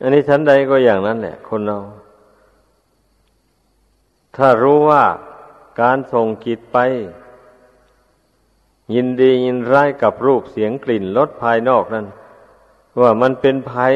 [0.00, 1.78] อันนี้ชั้นใดก็อย่างนั้นแหละคนเรา
[4.36, 5.04] ถ้ารู้ว่า
[5.80, 6.78] การส่งจิตไป
[8.94, 12.06] ยินดียินร้ายกับรูปเสียงกลิ่นรสภายนอกนั้น
[13.00, 13.94] ว่ามันเป็นภัย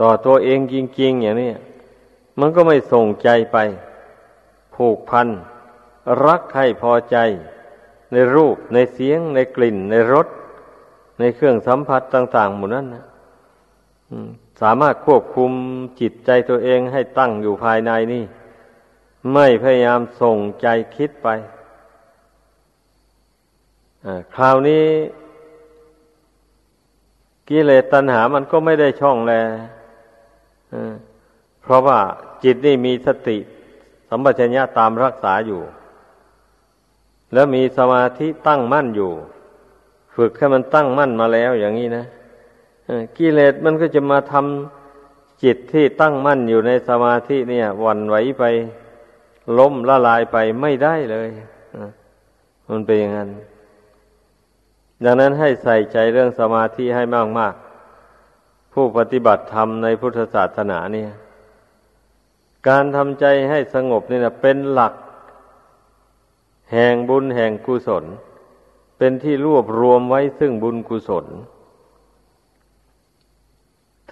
[0.00, 1.52] ต่อตัวเองจริง ๆ อย่างนี้
[2.40, 3.58] มันก็ไม่ส่งใจไป
[4.74, 5.28] ผูกพัน
[6.24, 7.16] รักใครพอใจ
[8.12, 10.26] ในรูปในเสียงในกลิ่น ในรส
[11.18, 13.04] ในเครื่องสัมผัสต่าง ๆ หมดนั้นนะ
[14.60, 15.52] สามารถควบคุม
[16.00, 18.24] จิตใจตัวเองให้ตั้งอยู่ภายในนี่
[19.34, 21.28] ไม่พยายามส่งใจคิดไป
[24.34, 24.84] คราวนี้
[27.48, 29.32] กิเลสตัณหามันก็ไม่ได้ช่องแล
[31.62, 31.98] เพราะว่า
[32.44, 33.38] จิตนี่มีสติ
[34.08, 35.62] สัมปชัญญะตามรักษาอยู่
[37.32, 39.12] แล้วมีสมาธิตั้งมั่นอยู่
[40.14, 42.04] ฝึกให้มันตั้งมั่นมาแล้วอย่างนี้นะ
[43.18, 48.44] กิเลสมันก็จะมาทำจิตที่ตั้งมั่นอยู่ในสมาธิเนี่ยวันไหวไป
[49.58, 51.28] ล้มละลายไปไม่ได้เลย
[52.70, 53.30] มันเป็นอย่างนั้น
[55.04, 57.54] ดังนั้นให้ใส่ใจเรื่องสมาธิให้มากมาก
[58.72, 61.10] ผู้ปฏิบัติธรรมในพุทธศาสนาเนี่ย
[62.68, 64.94] การทำใจให้สงบนี่นะเป็นหลัก
[66.72, 68.04] แห่งบุญแห่งกุศล
[68.98, 71.26] เป็นที่รวบรวมไว้ซึ่งบุญกุศล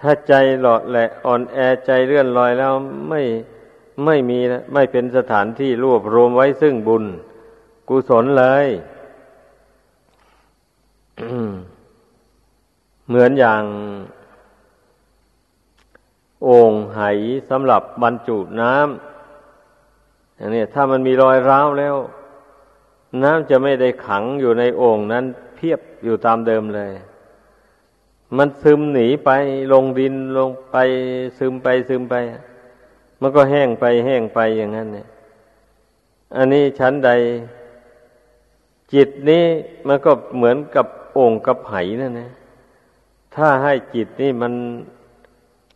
[0.03, 2.73] ถ้าใจหลอดแหละอ่อนแอใจเลื่อนลอยแล้ว
[3.09, 3.21] ไม่
[4.05, 4.39] ไม่มี
[4.73, 7.03] ไม่เป็นสถานที่รวบรวมไว้ซึ่งบุญ
[7.89, 8.67] กุศลเลย
[13.07, 13.63] เหมือนอย่าง
[16.43, 17.01] โอ่งไห
[17.49, 21.95] สำหรับบรรจุน้ำอย่างนี้ถ้ามันมีรอยร้าวแล้ว
[23.23, 26.91] น้ำจะไม่ได้ขังอยู่ในโอ่งนั้นเพียบอยู่ตามเดิมเลย
[28.37, 29.31] มันซึมหนีไป
[29.73, 30.75] ลงดินลงไป
[31.37, 32.15] ซึมไปซึมไป
[33.21, 35.07] มันก็แห้งไปแห้งไปอย่างนั้นเนี่ย
[36.35, 37.11] อันนี้ชั้นใด
[38.93, 39.45] จิตนี้
[39.87, 42.31] มันก็เหมือนกับโอ่งกับไหนั่นนะ
[43.35, 44.53] ถ้าให้จิตนี่มัน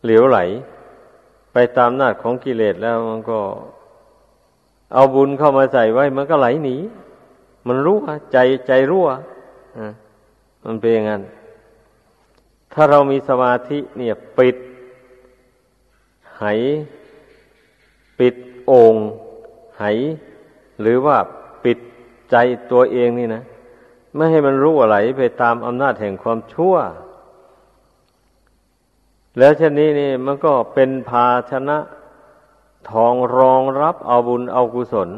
[0.04, 0.38] เหลวไหล
[1.52, 3.38] ไปตามนาจของกิเลสแล้วมันก็
[4.94, 6.76] เอาบุญเข้ามาใส่ไว้ มันก็ไหลหนี
[7.66, 7.96] มันรู้
[8.32, 9.08] ใจใจรั่ว
[9.78, 9.88] อะ
[10.64, 11.22] มันเป็นอย่างนั้น
[12.80, 14.56] ถ้าเรามีสมาธิเนี่ยปิด
[16.38, 16.44] ไห
[18.18, 18.34] ปิด
[18.66, 18.94] โอ่ง
[19.78, 19.84] ไห
[20.80, 21.16] หรือว่า
[21.64, 21.78] ปิด
[22.30, 22.36] ใจ
[22.70, 23.42] ตัวเองนี่นะ
[24.14, 26.74] ไม่ให้มันรู้อะไรไปตามอำนาจแห่งความชั่ว
[29.38, 31.78] แล้วเช่นนี้นี่มันก็เป็นภาชนะ
[32.90, 35.10] ทองรองรับเอาบุญเอากุศล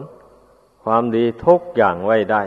[0.82, 2.42] ความดีทุกอย่างไว้ได้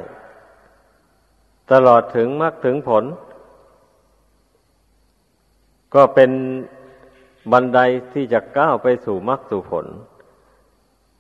[1.71, 3.06] ตลอดถึงมรรคถึงผล
[5.93, 6.32] ก็เป็น
[7.51, 7.79] บันได
[8.13, 9.86] ที่จะก้าวไปสู่มรรคสู่ผล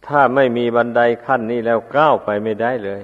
[0.07, 3.01] ถ้าไม่มีบันไดขั้นนี้แล้วก้าวไปไม่ได้เลย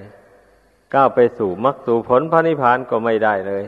[0.93, 3.63] ก้าวไปสู่มรรคสู่ผลพระนิพพานก็ไม่ได้เลย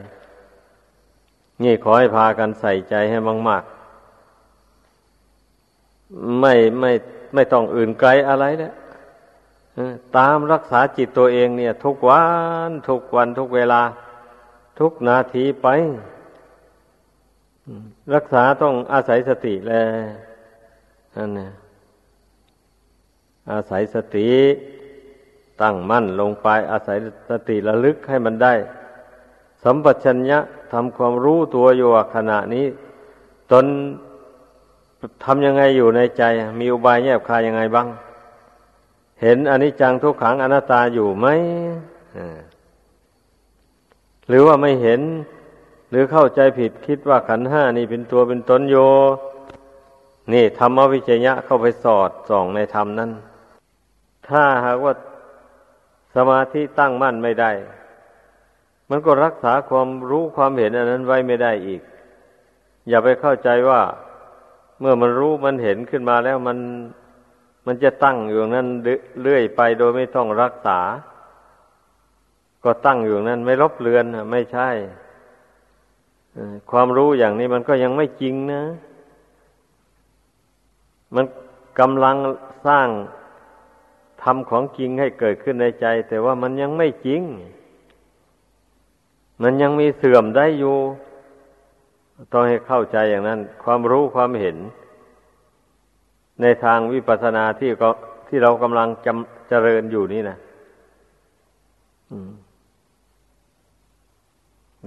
[1.63, 3.17] นี่ขอให้พากันใส่ใจให้
[3.49, 3.71] มากๆ
[6.39, 6.91] ไม่ไม่
[7.33, 8.73] ไม่ต้องอื่นไกลอะไรแล้ว
[10.17, 12.23] ตามรักษาจิตตัวเองเนี่ย ทุกวั
[12.69, 13.81] น ทุกวันทุกเวลา
[14.79, 15.67] ทุกนาทีไป
[18.13, 19.73] รักษาต้องอาศัยสติแล
[21.15, 21.49] นั่นนะ
[23.51, 24.29] อาศัยสติ
[25.61, 26.97] ตั้งมั่นลงไป อาศัย
[27.29, 28.53] สติระลึกให้มันได้
[29.63, 30.39] สัมปชัญญะ
[30.71, 32.65] ทำความรู้ตัวอยู่ขณะนี้
[33.51, 33.65] ตน
[35.23, 36.23] ทำยังไงอยู่ในใจ
[36.59, 37.87] มีอุบายแยบคายยังไงบ้าง
[39.21, 41.27] เห็นอนิจจังทุกขังอนัตตาอยู่ไหม
[44.27, 45.01] หรือว่าไม่เห็น
[45.91, 48.75] หรือเข้าใจผิดคิดว่าขันห้านี่เป็นตัวเป็นตนโย
[50.33, 53.11] นี่ธรรมวิจยะเข้าไปสอดส่องในธรรมนั้น
[54.27, 54.93] ถ้าหากว่า
[56.15, 57.51] สมาธิตั้งมั่นไม่ได้
[58.89, 61.81] มันก็รักษาความรู้ความเห็นอันนั้นไว้ไม่ได้อีก
[62.89, 63.81] อย่าไปเข้าใจว่า
[64.79, 66.57] เมื่อมันรู้มันเห็นขึ้นมาแล้วมัน
[67.65, 68.67] มันจะตั้งอยู่นั้น
[69.21, 70.79] เรื่อยไปโดยไม่ต้องรักษา
[72.63, 74.69] ก็ตั้งอยู่นั้นไม่ลบเลือนไม่ใช่
[76.71, 78.63] ความรู้อย่างนี้มันก็ยังไม่จริงนะ
[81.15, 81.25] มัน
[81.79, 82.15] กำลัง
[82.67, 82.87] สร้าง
[84.23, 87.21] ทำของจริงให้เกิดขึ้นในใจ แต่ว่ามันยังไม่จริง
[89.43, 90.77] มันยังมีเสื่อมได้อยู่
[92.33, 94.57] ต้องให้เข้าใจอย่างนั้น ความรู้ความเห็น
[96.41, 97.89] ในทางวิปัสสนาที่ก็
[98.27, 100.37] ที่เรากำลังจำเจริญอยู่นี่นะ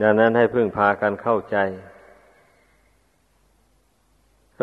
[0.00, 1.56] ดังนั้นให้พึ่งพากันเข้าใจ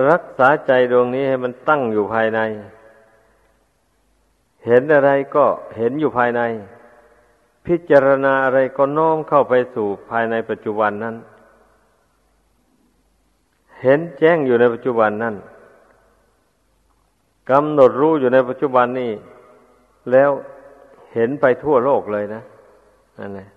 [0.09, 2.39] รักษาใจดวงนี้ให้มันตั้งอยู่ภายใน
[4.65, 5.45] เห็นอะไรก็
[5.77, 6.41] เห็นอยู่ภายใน
[7.65, 11.15] พิจารณาอะไรก็น้อมเข้าไปสู่ภายในปัจจุบันนั้น
[13.81, 15.35] เห็นแจ้งอยู่ในปัจจุบันนั้น
[17.49, 19.11] กำหนดรู้อยู่ในปัจจุบันนี้
[20.11, 20.31] แล้ว
[21.13, 22.41] เห็นไปทั่วโลกเลยนะ
[23.19, 23.49] นั่นแหละ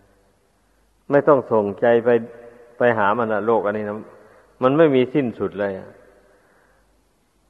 [1.11, 2.09] ไม่ต้องส่งใจไป
[2.79, 3.97] ไปหามันนะโลกอันนี้นะ
[4.63, 5.73] มันไม่มีสิ้นสุดเลย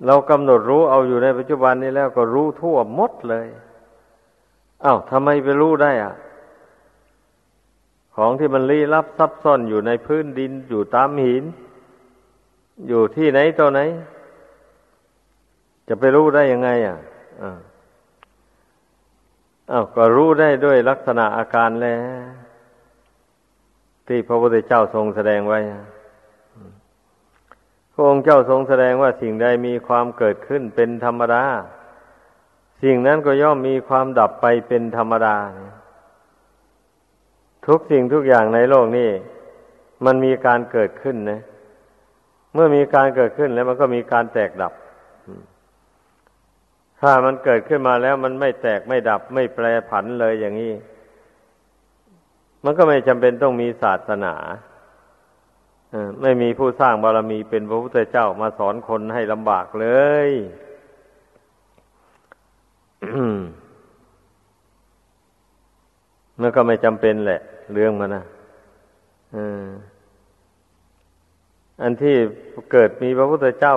[0.07, 3.47] เรากำหนดรู้เอาอยู่ในปัจจุบันนี้แล้วก็รู้ทั่วหมดเลย
[4.85, 6.15] อา้าวทำไมไปรู้ได้อะ
[8.17, 11.45] ของที่มันลี้ลับซับซ้อนอยู่ในพื้นดินอยู่ตามหิน
[12.89, 13.81] อยู่ที่ไหนตัวไหน
[15.89, 16.97] จะไปรู้ได้ยังไง อะ
[19.73, 21.97] อ้าวก็รู้ได้ด้วยลักษณะอาการแล้
[22.41, 22.44] ว
[24.09, 25.61] ที่พระพุทธเจ้าทรงแสดงไว้
[27.93, 31.45] พระองค์เจ้าทรงแสดงว่าสิ่งใดมีความเกิดขึ้นเป็นธรรมดา
[32.83, 35.37] สิ่งนั้นก็ย่อมมีความดับไปเป็นธรรมดา
[37.67, 39.11] ทุกสิ่งทุกอย่างในโลกนี้
[40.05, 41.41] มันมีการเกิดขึ้นนะ
[42.55, 44.73] เมื่อมีการเกิดขึ้นแล้วมันก็มีการแตกดับ
[47.01, 50.73] ถ้ามันเกิดขึ้นมาแล้วมันไม่แตกไม่ดับไม่แปรผันเลยอย่างนี้
[52.65, 54.35] มันก็ไม่จำเป็นต้องมีศาสนา
[56.23, 59.87] ไม่มีผู้สร้างบารมีเป็นพระพุทธเจ้ามาสอนคนให้ลำบากเล
[60.29, 60.31] ย
[66.41, 67.41] มันก็ไม่จำเป็นแหละ
[67.73, 68.25] เรื่องมันนะ
[71.83, 72.17] อันที่
[72.73, 73.75] เกิดมีพระพุทธเจ้า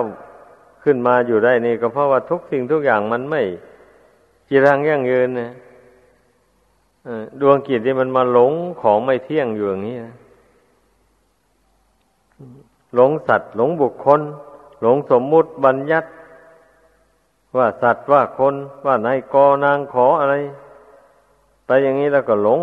[0.84, 3.42] ขึ้นมาอยู่ได้นี่ก็เพราะว่าทุกสิ่งทุกอย่างมันไม่
[4.48, 5.52] จีรังยั่งยืนนะ
[7.40, 10.14] ดวงกิจที่มันมาหลงของไม่เที่ยงอยู่อย่างนี้นะ
[12.94, 14.20] หลงสัตว์หลงบุคคล
[14.82, 16.08] หลงสมมุติบัญญัติ
[17.56, 18.54] ว่าสัตว์ว่าคน
[18.86, 19.34] ว่านายก
[19.64, 20.34] นางขออะไร
[21.66, 22.60] ไปอย่างนี้แล้วก็หลง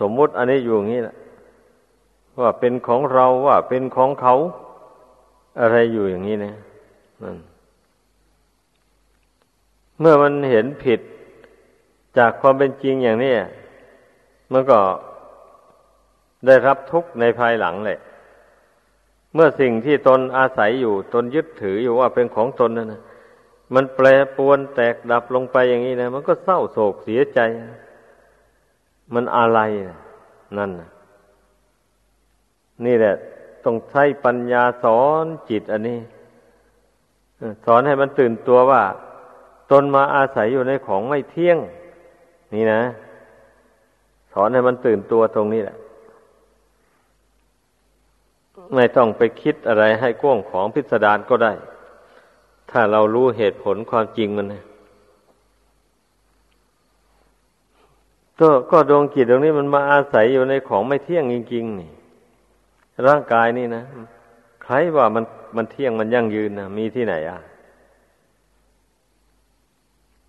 [0.00, 1.16] สมมุติอันนี้อยู่อย่างนี้แหละ
[2.40, 4.34] ว่าเป็นของเราว่าเป็นของเขา
[5.60, 6.54] อะไรอยู่อย่างนี้นะ
[7.22, 7.36] นั่น
[10.00, 11.00] เมื่อมันเห็นผิด
[12.18, 13.32] จากความเป็นจริงอย่างนี้
[14.52, 14.78] มันก็
[16.46, 17.98] ได้รับทุกข์ในภายหลังแหละ
[19.34, 23.02] เมื่อสิ่งที่ตนอาศัยอยู่ตนยึดถืออยู่ว่าเป็นของตนนั่นนะ
[23.74, 27.40] มันแปรปวนแตกดับลงไปอย่างนี้นะมันก็เศร้าโศกเสียใจ
[29.14, 29.60] มันอะไร
[30.58, 30.88] นั่นนะ
[32.84, 33.14] นี่แหละ
[33.64, 36.00] ต้องใช้ปัญญาสอนจิตอันนี้
[37.66, 38.82] สอนให้มันตื่นตัวว่า
[39.70, 41.58] ตนมาอาศัยอยู่ในของไม่เที่ยง
[42.54, 42.82] นี่นะ
[44.38, 45.76] สอนให้มันตื่นตัวตรงนี้แหละ
[48.74, 51.52] ไม่ต้องไปคิดอะไรให้กว้างของพิสดารก็ได้
[52.70, 54.46] ถ้าเรารู้เหตุผลความจริงมัน
[58.40, 61.90] ก็ก็ดวงจิตตรงนี้มันมาอาศัยอยู่ในของไม่เที่ยงจริงๆนี่
[63.06, 63.82] ร่างกายนี่นะ
[64.62, 65.24] ใครว่ามัน
[65.56, 67.38] มันเที่ยงมันยั่งยืนนะมีที่ไหนอะ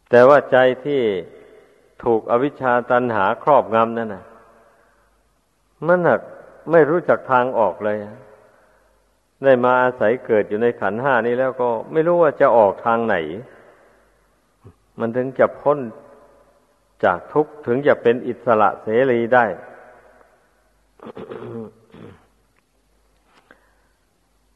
[0.10, 1.02] แต่ว่าใจที่
[2.04, 4.26] ถูกอวิชชาตันหาครอบงำนั่นนะ
[5.88, 6.22] มันหนัก
[6.72, 7.98] ไม่รู้จักทางออกเลย
[9.44, 13.16] ได้มาอาศัยเกิดอยู่ในขันห้านี้แล้วก็ไม่รู้ว่าจะออกทางไหน
[15.00, 15.80] มันถึงจะพ้น
[17.04, 19.46] จากทุกข์ถึงจะเป็นอิสระเสรีได้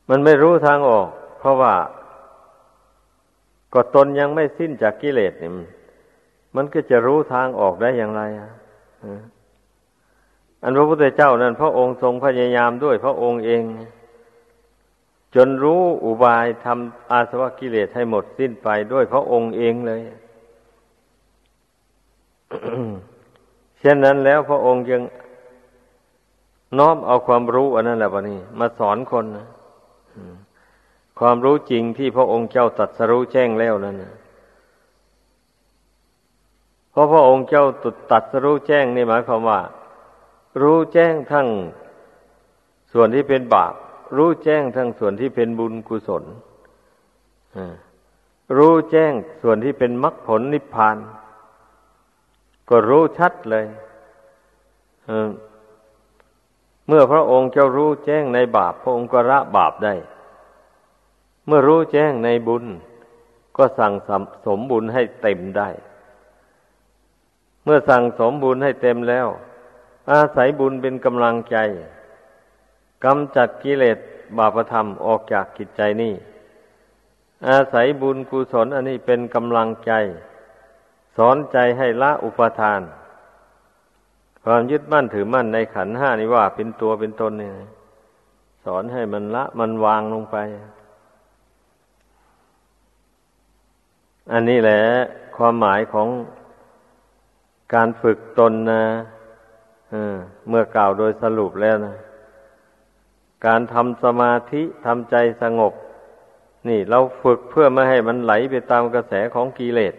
[0.10, 1.08] มันไม่รู้ทางออก
[1.40, 1.74] เพราะว่า
[3.74, 5.54] ก็ตนยังไม่สิ้นจากกิเลสเนี่ย
[6.56, 8.50] มันก็จะรู้ทางออกได้อย่างไรอะ
[10.64, 13.64] อันพระพุทธเจ้านั้น พระองค์ทรงพยายามด้วยพระองค์เอง
[15.36, 20.02] จนรู้อุบายทำอาสวะกิเลสให้หมดสิ้นไปด้วยพระองค์เองเลย
[23.80, 25.02] เช่นนั้นแล้วพระองค์ยัง
[26.78, 29.48] น้อมเอาความรู้อันนั้นแหละปะนี่มาสอนคนนะ
[31.20, 34.14] ความรู้จริงที่พระองค์เจ้าตัดสรู้แจ้งแล้วนั่นนะ
[37.02, 39.60] ราะพระองค์เจ้าตุดตัดรู้แจ้งนี่หมายความว่า
[40.62, 41.48] รู้แจ้งทั้ง
[42.94, 43.74] ส่วนที่เป็นบาป
[44.16, 46.24] รู้แจ้งทั้งส่วนที่เป็นบุญกุศล
[48.58, 50.98] รู้แจ้งส่วนที่เป็นมรรคผลนิพพาน
[52.70, 53.66] ก็รู้ชัดเลย
[56.88, 59.94] เมื่อพระองค์เจ้ารู้แจ้งในบาป พระองค์ก็ละบาปได้
[61.46, 62.66] เมื่อรู้แจ้งในบุญ
[63.58, 63.94] ก็สั่ง
[64.46, 65.70] สมบุญให้เต็มได้
[67.64, 69.28] เมื่อสั่งสมบุญให้เต็มแล้ว
[70.12, 71.58] อาศัยบุญเป็นกำลังใจ
[73.06, 73.98] กำจัดกิเลส
[74.38, 76.14] บาปธรรมออกจากกิจใจนี่
[77.48, 79.92] อาศัยบุญกุศลอันนี้เป็นกำลังใจ
[81.18, 82.82] สอนใจให้ละอุปทาน
[84.44, 87.54] ความยึดมั่นถือมั่นในขันห้านี่ว่าเป็นตัวเป็นตนเนี่ย
[88.66, 90.38] สอนให้มันละมันวางลงไป
[94.32, 94.82] อันนี้แหละ
[95.38, 96.08] ความหมายของ
[97.74, 98.84] การฝึกตนนะ
[100.50, 101.96] เมื่อกล่าวโดยสรุปแล้วนะ
[103.46, 105.74] การทำสมาธิทำใจสงบ
[106.70, 109.94] นี่เราฝึกเพื่อไม่ให้มันไหลไปตามกระแสของกิเลส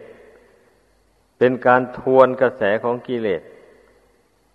[1.38, 3.42] เป็นการทวนกระแสของกิเลส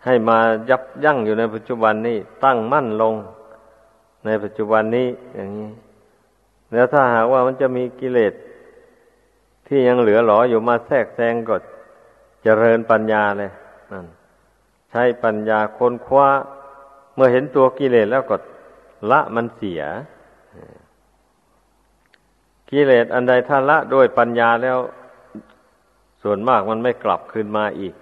[0.05, 0.39] ให้มา
[0.69, 3.15] ยับยั้งอยู่ในปัจจุบันนี้ตั้งมั่นลง
[4.25, 5.71] ในปัจจุบันนี้อย่างนี้
[6.73, 8.33] แล้วถ้าหากว่ามันจะมีกิเลส
[9.67, 11.55] ที่ยังเหลือหลออยู่มาแทรกแซงก็
[12.47, 13.51] จริญปัญญาเลย
[13.91, 14.05] นั่น
[14.91, 16.27] ใช้ปัญญาค้นคว้า
[17.15, 18.35] เมื่อเห็นตัวกิเลสแล้วก็
[19.11, 19.81] ละมันเสีย
[22.71, 24.77] กิเลสอันใดถ้าละด้วยปัญญาแล้ว
[26.21, 27.93] ส่วนมากมันไม่กลับคืนมาอีก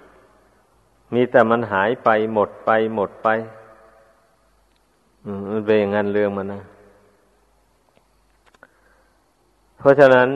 [1.14, 3.28] มีแต่มันหายไปหมดไปหมดไป
[5.50, 6.64] มันเป็นอย่างนั้นเรื่องมันนะ
[9.80, 10.30] เพราะฉะนั้น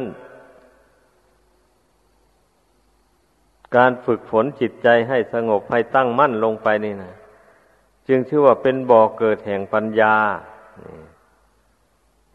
[3.75, 7.13] การฝึกฝนจิตใจให้สงบให้ตั้งมั่นลงไปนี่นะ
[8.07, 10.15] จึงชื่อว่าเป็นบ่อเกิดแห่งปัญญา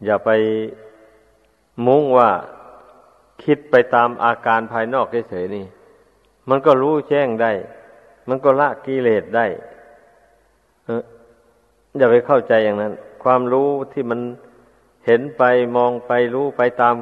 [0.05, 0.29] อย่าไป
[1.85, 2.29] มุ่งว่า
[3.43, 5.65] คิดไปตามอาการภายนอกเฉยๆนี่
[6.49, 7.51] มันก็รู้แจ้งได้
[8.29, 9.45] มันก็ละกิเลสได้
[11.97, 14.19] อย่าไปเข้าใจอย่างนั้น ความรู้ที่มัน
[15.05, 15.43] เห็นไป
[15.75, 16.95] มองไปรู้ไปตาม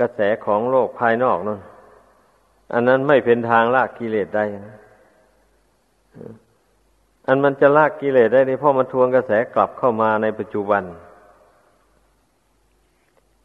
[0.00, 1.60] กระแสของโลกภายนอกนั่น
[2.72, 4.76] อันนั้นไม่เป็นทางละกิเลสได้นะ
[7.26, 10.82] อันมันจะละกิเลสได้นี่เพราะมันทวงกระแสกลับเข้ามาในปัจจุบัน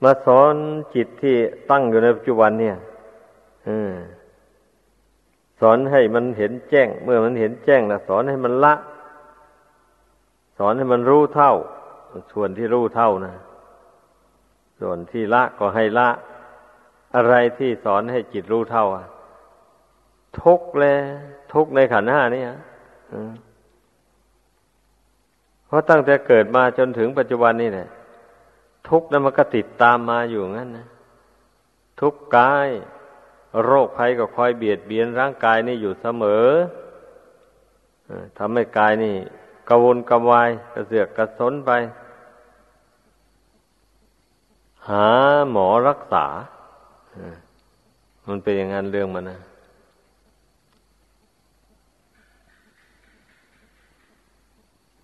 [0.03, 0.53] มาสอน
[0.95, 1.35] จิตที่
[1.71, 2.77] ตั้งอยู่ในปัจจุบันเนี่ย
[5.59, 8.73] สอนให้มันเห็นแจ้ง เมื่อมันเห็นแจ้งนะสอนให้มันละ
[10.57, 11.53] สอนให้มันรู้เท่า
[12.33, 13.33] ส่วนที่รู้เท่านะ
[14.79, 16.09] ส่วนที่ละก็ให้ละ
[17.15, 18.85] อะไรที่สอนให้จิตรู้เท่า
[20.41, 20.97] ทุกเลย
[21.53, 22.59] ทุกในขันห้านี่ฮะ
[25.65, 27.89] เพราะตั้งแต่เกิดมาจนถึงปัจจุบันนี่แหละ
[28.89, 30.87] ทุกนั้นมันก็ติดตามมาอยู่งั้นนะ
[32.01, 32.69] ทุกกาย
[33.63, 36.47] โรคภัยก็คอยเบียดเบียนร่างกายนี่อยู่เสมอ
[38.37, 39.15] ทำให้กายนี่
[39.69, 41.71] กระวนกระวายกระเสือกกระสนไป
[44.89, 45.09] หา
[45.51, 46.25] หมอรักษา
[48.27, 49.39] มันเป็นอย่างนั้นเรื่องมันนะ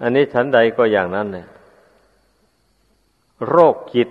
[0.02, 1.48] อันนี้ชั้นใดก็อย่างนั้นเนี่ย
[3.50, 4.10] โรคจิต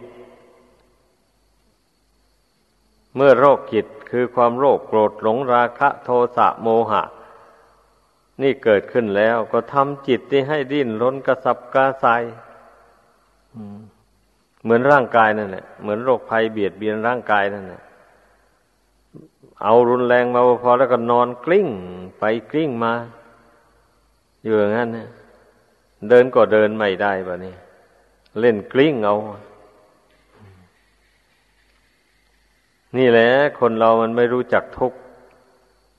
[3.17, 7.03] เมื่อโรคจิตคือความโรคโกรธหลงราคะโทสะโมหะ
[8.43, 12.23] นี่เกิดขึ้นแล้วก็ทำจิตที่ให้ดิ้นรนกระสับกระส่าย
[14.63, 17.83] เหมือนร่างกายนั่นแหละเหมือนโรคภัยเบียดเบียนร่างกายนั่นแหละ
[19.67, 21.69] เอารุนแรงมาพอแล้วก็นอนกลิ้ง
[22.19, 22.93] ไปกลิ้งมา
[24.45, 25.09] อยู่อย่างนั้นเนี่ย
[26.09, 27.55] เดินก็เดินไม่ได้บะนี่
[28.41, 29.17] เล่นกลิ้งเอา
[32.97, 33.29] นี่แหละ
[33.61, 34.99] คนเรามันไม่รู้จักทุกข์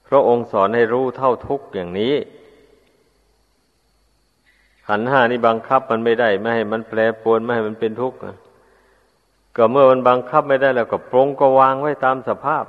[0.08, 2.16] พระองค์สอนให้รู้เท่าทุกข์อย่างนี้
[4.88, 8.18] ขันห้านี่บังคับมันไม่ได้ไม่ให้มันแปรปรวนไม่ให้มันเป็นทุกข์
[9.56, 12.64] ก็เมื่อมันบังคับไม่ได้แล้วก็ปรงก็วางไว้ตามสภาพ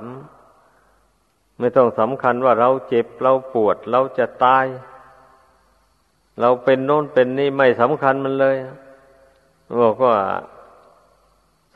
[1.59, 4.65] ไม่ต้องสำคัญว่าเราเจ็บเราปวดเราจะตาย
[6.41, 8.55] เราเป็นโน้นเป็นนี่ไม่สำคัญมันเลย
[9.81, 10.15] บอกว่า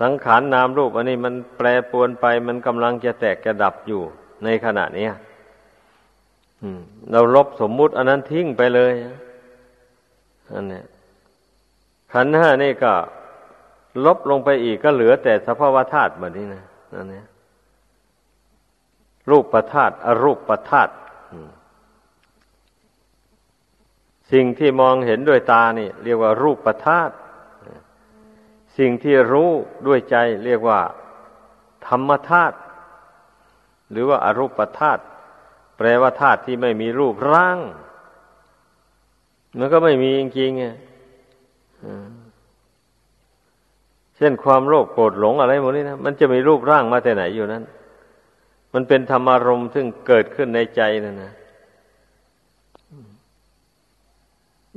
[0.02, 4.02] สังขารนนามรูป อันนี้มันแปรปรวนไป มันกำลังจะแตกจะดับอยู่
[4.44, 5.08] ในขณะนี้
[7.12, 8.94] เราลบสมมุติ อันนั้นทิ้งไปเลย
[10.54, 10.82] อันนี้
[12.14, 12.94] ขันห้านี่ก็
[14.06, 16.64] ลบลงไปอีกก็เหลือแต่สภาวธาตุแบบนี้นะ
[16.94, 17.26] นั่นเนี่ย
[19.30, 20.90] รูปประธาตอรูปประธาต
[24.32, 27.10] สิ่งที่มองเห็นด้วยตานี่ เรียกว่ารูปประธาต
[28.78, 29.50] สิ่งที่รู้
[29.88, 30.16] ด้วยใจ
[30.46, 30.80] เรียกว่า
[31.88, 32.58] ธรรมธาตุ
[33.92, 35.02] หรือว่าอารูปธาตุ
[35.78, 37.58] แปลว่าธาตุที่ไม่มีรูปร่าง
[39.58, 40.66] มันก็ไม่มีจริงๆไง
[44.18, 47.64] เช่นความโลภโกรธหลงอะไรหมดนี้นะมันจะมีรูปร่างมาแต่ไหนอยู่นั้น
[48.74, 51.34] มันเป็นธรรมารมณ์ซึ่งเกิดขึ้นในใจนั่นนะ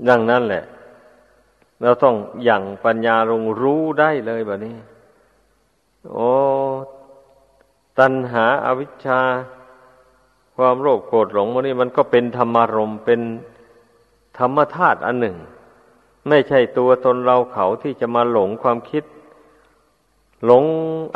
[0.09, 0.65] ดังนั้นแหละ
[1.83, 4.77] เราต้องอย่างปัญญาลงรู้ได้เลยแบบนี้
[6.13, 6.31] โอ้
[7.99, 9.21] ตัณหาอาวิชชา
[10.57, 13.21] ความโลภโกรธหลงมันนี่มันก็เป็นธรรมารมเป็น
[14.39, 15.37] ธรรมธาตุอันหนึ่ง
[16.29, 19.05] ไม่ใช่ตัวตนเราเขาที่จะมาหลงความคิด
[20.45, 20.65] หลง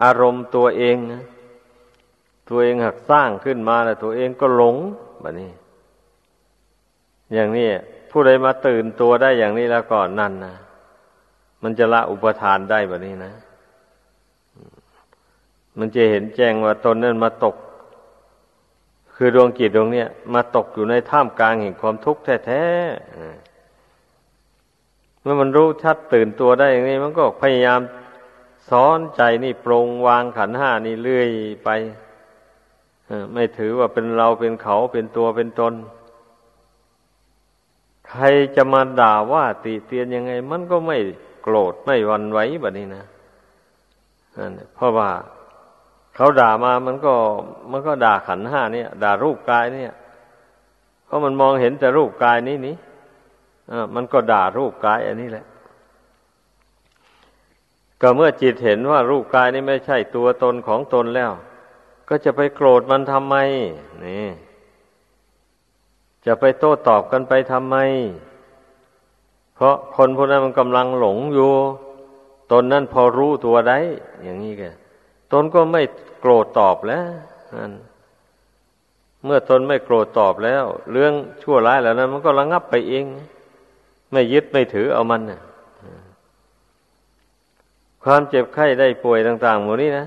[0.03, 1.23] อารมณ์ตัวเองนะ
[2.51, 4.77] ตัวเองหักสร้างขึ้นมาแล้วตัวเองก็หลง
[5.21, 5.51] แบบนี้
[7.35, 7.69] อย่างนี้
[8.11, 10.55] ผู้ใดมาตื่นตัวได้อย่างนี้แล้วก่อนนั่นนะ
[11.63, 13.33] มันจะละอุปทานได้แบบนี้นะ
[15.79, 17.57] มันจะเห็นแจ้งว่าตนนั้นมาตก
[19.15, 27.81] คือดวงกิจดวงเนี้ยมาตกอยู่ในท่ามกลางแห่งความทุกข์แท้ๆเมื่อมันรู้ชัดตื่นตัวได้อย่างนี้ มันก็พยายาม
[28.71, 31.29] สอนใจนี่ปรงวางขันห้านี่เรื่อย
[31.65, 31.69] ไป
[33.35, 35.75] ไม่ถือว่าเป็นเราเป็นเขาเป็นตัวเป็นตน
[38.09, 38.25] ใคร
[38.57, 40.99] จะมาด่าว่าติเตียนยังไง มันก็ไม่
[41.43, 43.05] โกรธไม่วันไหวแบบนี้นะ
[44.75, 45.11] เพราะว่า
[46.15, 47.15] เขาด่ามามันก็
[47.71, 49.95] มันก็ด่าขันห้าเนี่ย ด่ารูปกายเนี่ย
[51.07, 52.77] เพราะมันมองเห็นแต่รูปกายนี้นี่
[53.95, 55.47] มันก็ด่ารูปกายอันนี้แหละ
[58.01, 61.33] ก็เมื่อจิตเห็นว่ารูปกายนี้ไม่ใช่ตัวตนของตนแล้ว
[62.13, 63.37] ก็จะไปโกรธมันทำไม
[64.05, 64.27] นี่
[66.27, 67.77] จะไปโต้ตอบกันไปทำไม
[69.55, 71.53] เพราะคนพวกนั้นมันกำลังหลงอยู่
[72.53, 73.79] ตนนั้นพอรู้ตัวได้
[74.23, 74.63] อย่างนี้แก
[75.33, 75.83] ตนก็ไม่
[76.21, 77.09] โกรธตอบแล้ว
[79.25, 83.05] เมื่อตนไม่โกรธตอบแล้ว เรื่องชั่วร้ายเหล่านั้น มันก็ระงับไปเอง
[84.13, 85.41] ไม่ยึดไม่ถือเอามันนะ
[88.05, 90.07] ความเจ็บไข้ได้ป่วยต่างๆหมดนี้นะ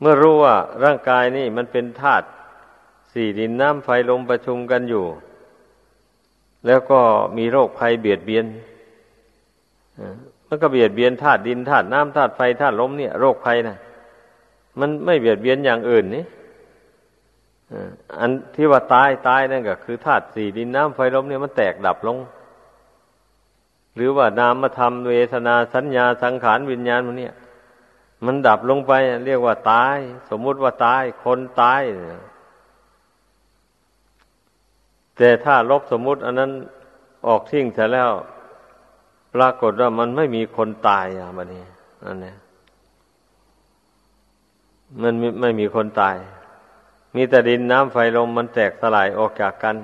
[0.00, 2.26] เมื่อรู้ว่าร่างกายนี่มันเป็นธาตุ
[3.12, 5.04] สี่ดินน้ำไฟลมประชุมกันอยู่
[6.66, 7.00] แล้วก็
[7.36, 8.46] มีโรคภัยเบียดเบียน
[10.48, 13.76] มันก็เบียดเบียนธาตุดินธาตุน้ำธาตุไฟธาตุลมเนี่ยโรคภัยนะ
[14.80, 16.24] มันไม่เบียดเบียนอย่างอื่นนี่
[18.18, 22.16] อันที่ว่าตายตายนั่นก็คือธาตุสี่ดินน้ำไฟลมเนี่ยมันแตกดับลง
[23.96, 27.34] หรือว่านามธรรมเวทนาสัญญาสังขารวิญญาณมันเนี่ย
[28.24, 28.92] มันดับลงไป
[29.26, 29.98] เรียกว่าตาย
[30.30, 31.82] สมมุติว่าตาย คนตาย
[35.16, 36.50] แต่ถ้าลบสมมุติ อันนั้น
[37.26, 38.10] ออกทิ้งเสร็จแล้ว
[39.34, 41.64] ปรากฏว่ามันไม่มีคนตายอะมันนี่
[42.04, 42.36] นั่นเนี่ย
[45.02, 46.16] มันไม่มีคนตาย
[47.14, 49.76] มีแต่ดินน้ำไฟลมมันแตกสลายออกจากกัน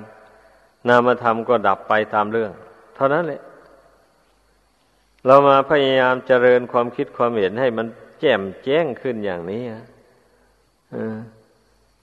[0.87, 2.51] นามธรรมก็ดับไปตามเรื่อง
[2.95, 3.41] เท่านั้นแหละ
[5.25, 7.87] เรามาพยายามเจริญความคิดความเห็นให้มัน
[8.19, 9.63] แจ่มแจ้งขึ้นอย่างนี้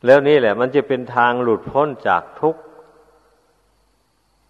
[0.06, 2.62] แล้วนี่แหละ มันจะเป็นทางหลุดพ้นจากทุกข์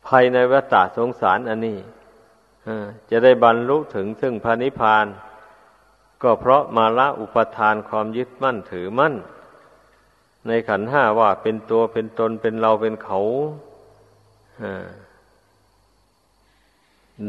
[0.06, 1.78] ภายในวัฏสงสารอันนี้
[3.10, 5.06] จะได้บรรลุถึงซึ่งพระนิพพาน
[6.22, 9.14] ก็เพราะมาละอุปทานความยึดมั่นถือมั่น
[10.46, 13.20] ในขันห้าว่าเป็นตัวเป็นตนเป็นเราเป็นเขา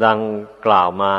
[0.03, 0.19] ดัง
[0.65, 1.15] กล่าวมา